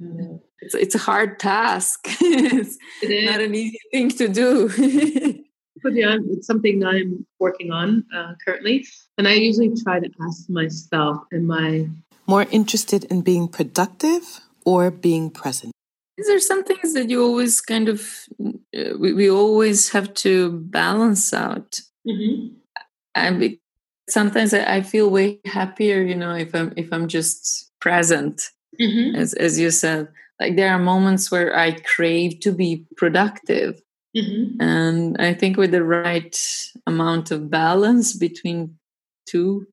[0.00, 0.36] Mm-hmm.
[0.60, 4.68] it's, it's a hard task it's not an easy thing to do
[5.84, 8.86] but yeah it's something i'm working on uh, currently.
[9.16, 11.88] And i usually try to ask myself am i
[12.26, 15.72] more interested in being productive or being present?
[16.16, 18.00] These are some things that you always kind of
[18.40, 21.80] uh, we, we always have to balance out.
[22.06, 22.54] Mm-hmm.
[23.14, 23.56] and
[24.10, 29.16] sometimes I, I, feel way happier you know if i'm if i'm just present mm-hmm.
[29.16, 30.08] as as you said.
[30.38, 33.80] Like there are moments where i crave to be productive
[34.16, 34.60] mm-hmm.
[34.60, 36.36] and i think with the right
[36.86, 38.76] amount of balance between
[39.26, 39.66] two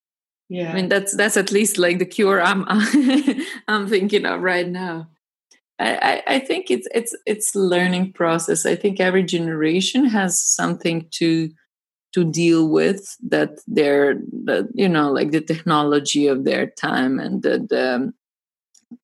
[0.50, 2.66] yeah i mean that's that's at least like the cure i'm
[3.68, 5.08] i'm thinking of right now
[5.84, 8.68] I, I think it's it's it's learning process.
[8.68, 11.50] I think every generation has something to
[12.14, 14.16] to deal with that they're
[14.46, 18.14] that you know like the technology of their time and the,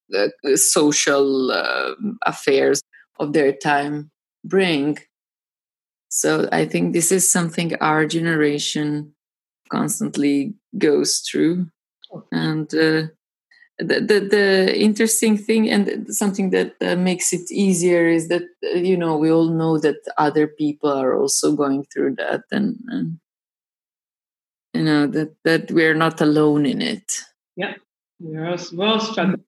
[0.09, 2.81] the, the social uh, affairs
[3.19, 4.11] of their time
[4.43, 4.97] bring.
[6.17, 9.13] So I think this is something our generation
[9.69, 11.67] constantly goes through,
[12.31, 13.13] and uh,
[13.77, 18.79] the, the, the interesting thing and something that uh, makes it easier is that uh,
[18.79, 23.19] you know we all know that other people are also going through that and, and
[24.73, 27.21] you know that that we're not alone in it.
[27.55, 27.75] Yeah.
[28.19, 29.43] We're all, we're all struggling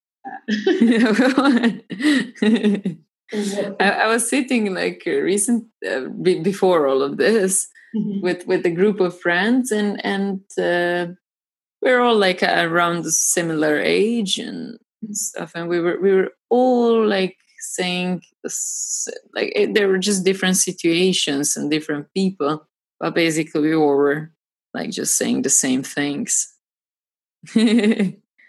[3.32, 6.08] I, I, was sitting like recent uh,
[6.42, 8.22] before all of this mm-hmm.
[8.22, 11.14] with with a group of friends and and uh,
[11.82, 14.80] we're all like around the similar age and
[15.12, 18.22] stuff and we were we were all like saying
[19.36, 22.66] like it, there were just different situations and different people
[23.00, 24.32] but basically we all were
[24.74, 26.54] like just saying the same things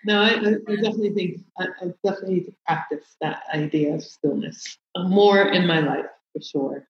[0.04, 4.78] no I, I, definitely think I, I, definitely need to practice that idea of stillness
[4.96, 6.86] more in my life for sure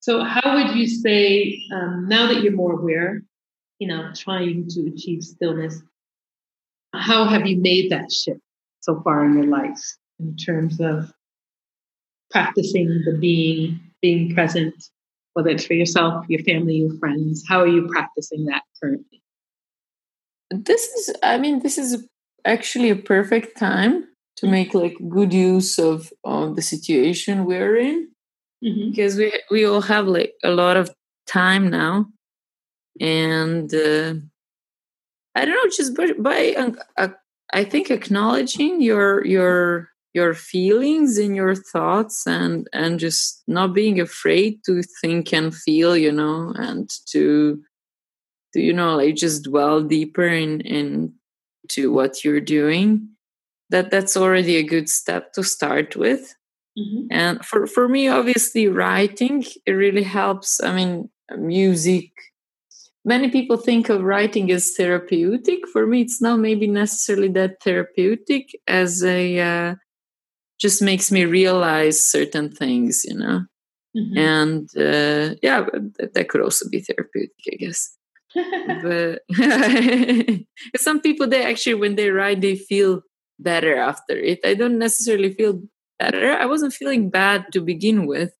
[0.00, 3.22] so how would you say um, now that you're more aware
[3.78, 5.80] you know, trying to achieve stillness.
[6.94, 8.40] How have you made that shift
[8.80, 9.78] so far in your life
[10.18, 11.12] in terms of
[12.30, 14.74] practicing the being, being present,
[15.34, 17.44] whether it's for yourself, your family, your friends?
[17.46, 19.22] How are you practicing that currently?
[20.50, 22.06] This is, I mean, this is
[22.44, 24.52] actually a perfect time to mm-hmm.
[24.52, 28.08] make like good use of, of the situation we're in
[28.64, 28.90] mm-hmm.
[28.90, 30.90] because we we all have like a lot of
[31.26, 32.06] time now
[33.00, 34.14] and uh,
[35.34, 37.08] I don't know, just by, by uh, uh,
[37.52, 44.00] I think acknowledging your your your feelings and your thoughts and and just not being
[44.00, 47.62] afraid to think and feel, you know, and to
[48.52, 51.12] to you know like just dwell deeper in in
[51.70, 53.08] to what you're doing.
[53.70, 56.34] That that's already a good step to start with.
[56.78, 57.06] Mm-hmm.
[57.10, 60.62] And for for me, obviously, writing it really helps.
[60.62, 62.12] I mean, music
[63.08, 65.66] many people think of writing as therapeutic.
[65.72, 69.74] For me, it's not maybe necessarily that therapeutic as a uh,
[70.60, 73.44] just makes me realize certain things, you know.
[73.96, 74.18] Mm-hmm.
[74.18, 75.64] And uh, yeah,
[76.14, 77.96] that could also be therapeutic, I guess.
[78.34, 79.22] But
[80.76, 83.02] some people, they actually, when they write, they feel
[83.38, 84.40] better after it.
[84.44, 85.62] I don't necessarily feel
[85.98, 86.32] better.
[86.32, 88.32] I wasn't feeling bad to begin with,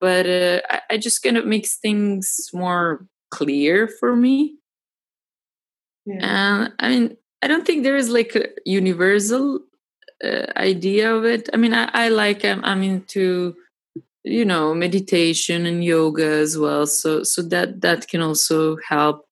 [0.00, 4.56] but uh, I, I just kind of makes things more clear for me.
[6.06, 6.18] Yeah.
[6.20, 9.60] And I mean, I don't think there is like a universal
[10.22, 11.48] uh, idea of it.
[11.52, 13.54] I mean, I, I like I'm, I'm into
[14.24, 16.86] you know meditation and yoga as well.
[16.86, 19.26] So so that that can also help.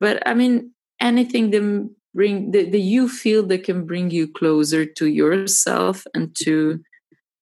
[0.00, 4.84] But I mean, anything that bring that, the you feel that can bring you closer
[4.84, 6.80] to yourself and to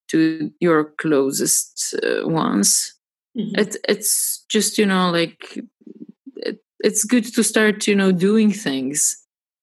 [0.08, 2.96] to your closest uh, ones
[3.36, 3.60] Mm-hmm.
[3.60, 5.58] It's it's just you know like
[6.36, 9.16] it, it's good to start you know doing things.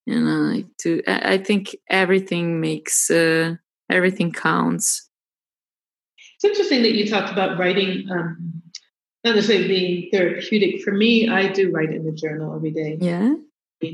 [0.05, 3.55] You know, like to I, I think everything makes uh,
[3.89, 5.09] everything counts.
[6.43, 8.61] It's interesting that you talked about writing um,
[9.23, 11.29] not necessarily being therapeutic for me.
[11.29, 12.97] I do write in a journal every day.
[12.99, 13.35] Yeah,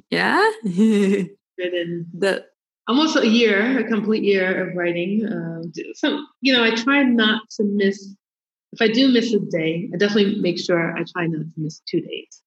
[0.10, 0.52] yeah.
[0.64, 2.46] the
[2.88, 5.28] almost a year, a complete year of writing.
[5.32, 8.16] Um, so you know, I try not to miss.
[8.72, 11.82] If I do miss a day, I definitely make sure I try not to miss
[11.88, 12.42] two days.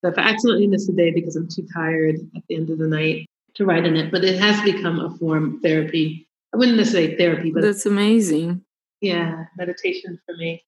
[0.00, 2.78] So if I accidentally miss a day because I'm too tired at the end of
[2.78, 6.26] the night to write in it, but it has become a form of therapy.
[6.52, 8.64] I wouldn't necessarily therapy, but that's amazing.
[9.00, 10.64] Yeah, meditation for me.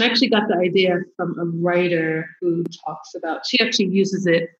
[0.00, 4.50] I actually got the idea from a writer who talks about, she actually uses it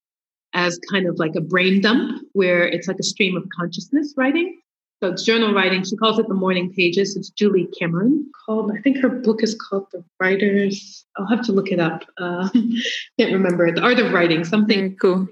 [0.53, 4.61] as kind of like a brain dump where it's like a stream of consciousness writing.
[5.03, 5.85] So it's journal writing.
[5.85, 7.17] She calls it the morning pages.
[7.17, 11.05] It's Julie Cameron called, I think her book is called The Writers.
[11.17, 12.05] I'll have to look it up.
[12.17, 12.49] Uh,
[13.19, 13.73] can't remember.
[13.73, 15.27] The Art of Writing, something cool.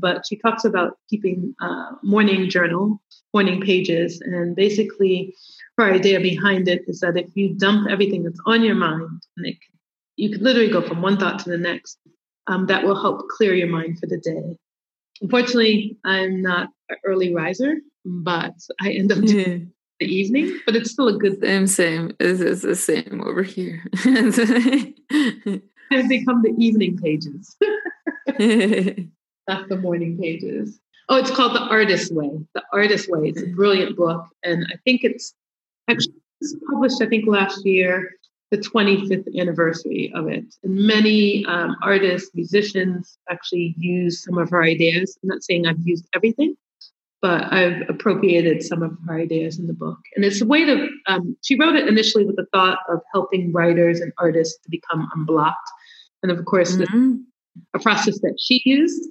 [0.00, 3.00] But she talks about keeping uh, morning journal,
[3.32, 4.20] morning pages.
[4.20, 5.36] And basically,
[5.78, 9.46] her idea behind it is that if you dump everything that's on your mind, and
[9.46, 9.56] it,
[10.16, 11.98] you could literally go from one thought to the next,
[12.46, 14.56] um, that will help clear your mind for the day.
[15.20, 20.90] Unfortunately, I'm not an early riser, but I end up doing the evening, but it's
[20.90, 21.66] still a good thing.
[21.66, 22.16] Same, same.
[22.20, 23.82] It's, it's the same over here.
[25.90, 27.56] I've become the evening pages,
[29.48, 30.80] not the morning pages.
[31.08, 32.30] Oh, it's called The Artist Way.
[32.54, 33.28] The Artist Way.
[33.28, 34.24] It's a brilliant book.
[34.42, 35.34] And I think it's
[35.92, 36.14] actually
[36.70, 38.10] published, I think, last year
[38.52, 40.44] the 25th anniversary of it.
[40.62, 45.18] And many um, artists, musicians actually use some of her ideas.
[45.22, 46.54] I'm not saying I've used everything,
[47.22, 49.98] but I've appropriated some of her ideas in the book.
[50.14, 53.52] And it's a way to, um, she wrote it initially with the thought of helping
[53.52, 55.70] writers and artists to become unblocked.
[56.22, 57.14] And of course, mm-hmm.
[57.72, 59.02] a process that she used.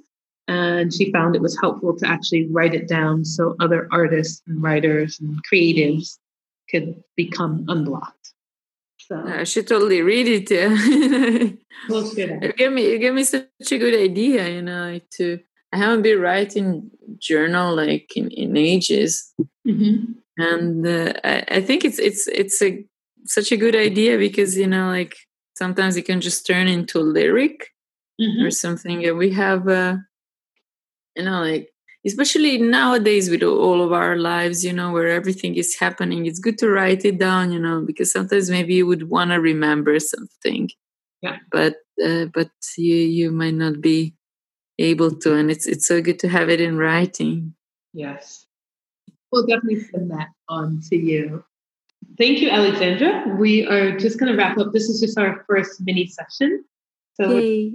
[0.46, 4.62] And she found it was helpful to actually write it down so other artists and
[4.62, 6.18] writers and creatives
[6.72, 8.32] could become unblocked.
[8.98, 10.50] So I should totally read it.
[10.50, 10.68] Yeah.
[11.88, 15.40] we'll it gave me it gave me such a good idea, you know, like to
[15.72, 19.32] I haven't been writing journal like in, in ages,
[19.66, 20.12] mm-hmm.
[20.36, 22.84] and uh, I, I think it's it's it's a
[23.24, 25.16] such a good idea because you know like
[25.56, 27.72] sometimes it can just turn into a lyric
[28.20, 28.44] mm-hmm.
[28.44, 29.04] or something.
[29.04, 29.96] And we have, uh,
[31.16, 31.71] you know, like
[32.04, 36.58] especially nowadays with all of our lives you know where everything is happening it's good
[36.58, 40.70] to write it down you know because sometimes maybe you would want to remember something.
[41.20, 41.38] Yeah.
[41.50, 44.14] But uh, but you you might not be
[44.78, 47.54] able to and it's it's so good to have it in writing.
[47.92, 48.46] Yes.
[49.30, 51.44] We'll definitely send that on to you.
[52.18, 53.36] Thank you alexandra.
[53.38, 54.72] We are just going to wrap up.
[54.72, 56.64] This is just our first mini session.
[57.14, 57.70] So i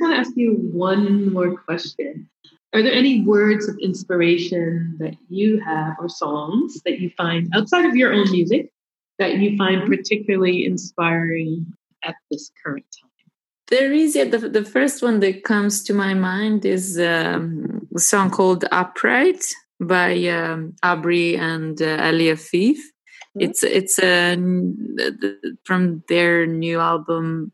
[0.00, 2.28] want to ask you one more question
[2.72, 7.84] are there any words of inspiration that you have or songs that you find outside
[7.84, 8.72] of your own music
[9.18, 11.66] that you find particularly inspiring
[12.04, 13.10] at this current time?
[13.68, 17.98] There is, yeah, the, the first one that comes to my mind is um, a
[17.98, 19.44] song called Upright
[19.80, 22.76] by um, Abri and uh, Ali Afif.
[22.76, 23.40] Mm-hmm.
[23.40, 24.36] It's it's uh,
[25.64, 27.52] from their new album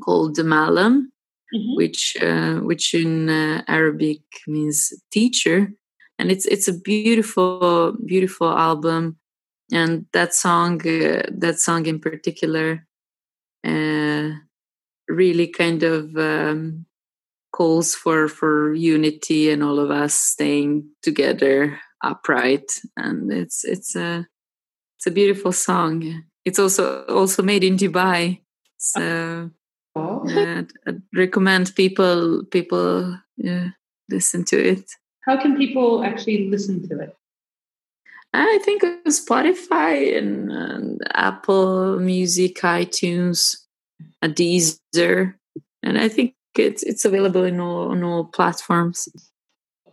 [0.00, 1.10] called Malam
[1.54, 1.76] mm-hmm.
[1.76, 5.72] which uh, which in uh, Arabic means teacher,
[6.18, 9.18] and it's it's a beautiful beautiful album,
[9.72, 12.86] and that song uh, that song in particular
[13.66, 14.30] uh,
[15.08, 16.86] really kind of um,
[17.52, 24.26] calls for for unity and all of us staying together upright, and it's it's a
[24.98, 26.24] it's a beautiful song.
[26.44, 28.42] It's also also made in Dubai,
[28.78, 29.50] so
[30.30, 33.68] yeah, I'd recommend people people yeah,
[34.08, 34.84] listen to it.
[35.24, 37.14] How can people actually listen to it?
[38.34, 43.56] I think Spotify and, and, Apple Music, iTunes,
[44.20, 45.34] a Deezer,
[45.82, 49.08] and I think it's it's available in all on all platforms.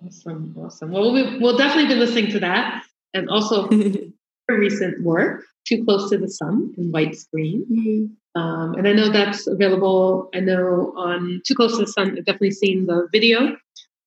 [0.05, 0.91] Awesome, awesome.
[0.91, 2.83] Well, we, we'll definitely be listening to that,
[3.13, 3.69] and also
[4.49, 7.65] recent work, "Too Close to the Sun" in white screen.
[7.71, 8.13] Mm-hmm.
[8.36, 10.29] Um, and I know that's available.
[10.33, 13.55] I know on Too Close to the Sun, I've definitely seen the video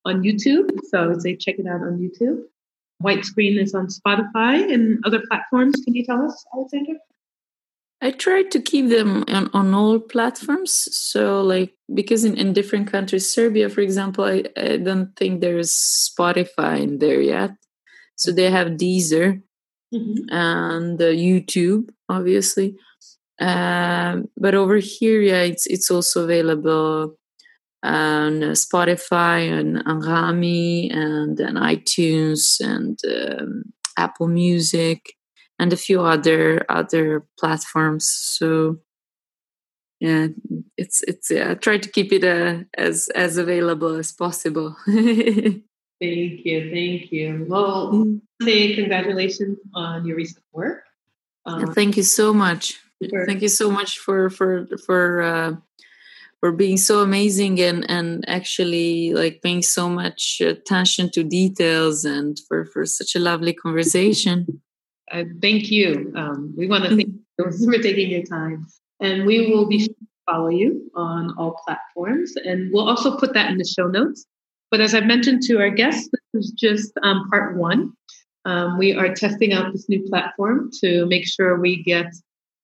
[0.05, 0.69] on YouTube.
[0.89, 2.43] So I would say check it out on YouTube.
[2.99, 5.81] White Screen is on Spotify and other platforms.
[5.83, 6.93] Can you tell us, Alexander?
[8.01, 10.71] I try to keep them on, on all platforms.
[10.71, 15.71] So, like, because in, in different countries, Serbia, for example, I, I don't think there's
[15.71, 17.51] Spotify in there yet.
[18.15, 19.41] So they have Deezer
[19.93, 20.33] mm-hmm.
[20.33, 22.77] and uh, YouTube, obviously.
[23.39, 27.15] Um, but over here, yeah, it's it's also available
[27.81, 33.63] on Spotify and Anghami and, and iTunes and um,
[33.97, 35.13] Apple Music
[35.57, 38.09] and a few other other platforms.
[38.09, 38.79] So
[39.99, 40.27] yeah
[40.77, 44.75] it's it's yeah, I try to keep it uh, as as available as possible.
[44.85, 45.65] thank
[45.99, 47.45] you, thank you.
[47.47, 48.21] Well, mm.
[48.41, 50.83] say congratulations on your recent work.
[51.45, 52.79] Um, thank you so much.
[53.01, 55.55] Thank you so much for for for uh,
[56.39, 62.39] for being so amazing and and actually like paying so much attention to details and
[62.47, 64.61] for for such a lovely conversation.
[65.11, 66.11] Uh, thank you.
[66.15, 68.67] Um, we want to thank you for taking your time,
[68.99, 69.89] and we will be
[70.29, 72.33] follow you on all platforms.
[72.35, 74.25] And we'll also put that in the show notes.
[74.71, 77.93] But as I mentioned to our guests, this is just um, part one.
[78.45, 82.13] Um, we are testing out this new platform to make sure we get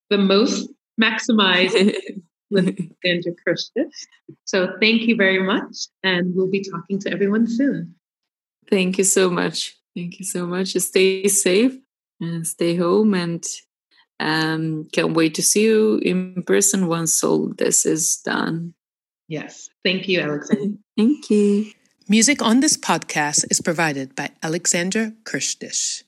[0.10, 0.70] the most
[1.02, 1.94] maximized
[2.52, 4.06] with Andrew Kirstish.
[4.46, 5.88] So thank you very much.
[6.04, 7.96] And we'll be talking to everyone soon.
[8.70, 9.76] Thank you so much.
[9.96, 10.74] Thank you so much.
[10.74, 11.78] Stay safe
[12.20, 13.46] and stay home and
[14.20, 18.74] um, can't wait to see you in person once all this is done.
[19.28, 19.70] Yes.
[19.84, 20.78] Thank you, Alexandra.
[20.98, 21.72] Thank you.
[22.08, 26.04] Music on this podcast is provided by Alexander Kirstish.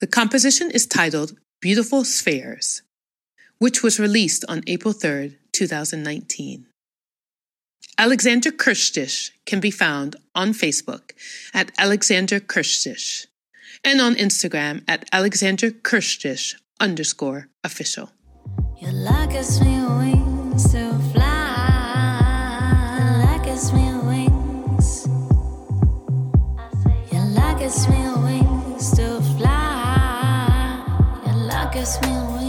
[0.00, 2.82] The composition is titled Beautiful Spheres,
[3.60, 6.66] which was released on April 3rd, 2019.
[7.98, 11.12] Alexander Kirstish can be found on Facebook
[11.52, 13.26] at Alexander Kirstish
[13.84, 18.10] and on Instagram at Alexander Kirstish underscore official.
[31.72, 32.39] Gives me wings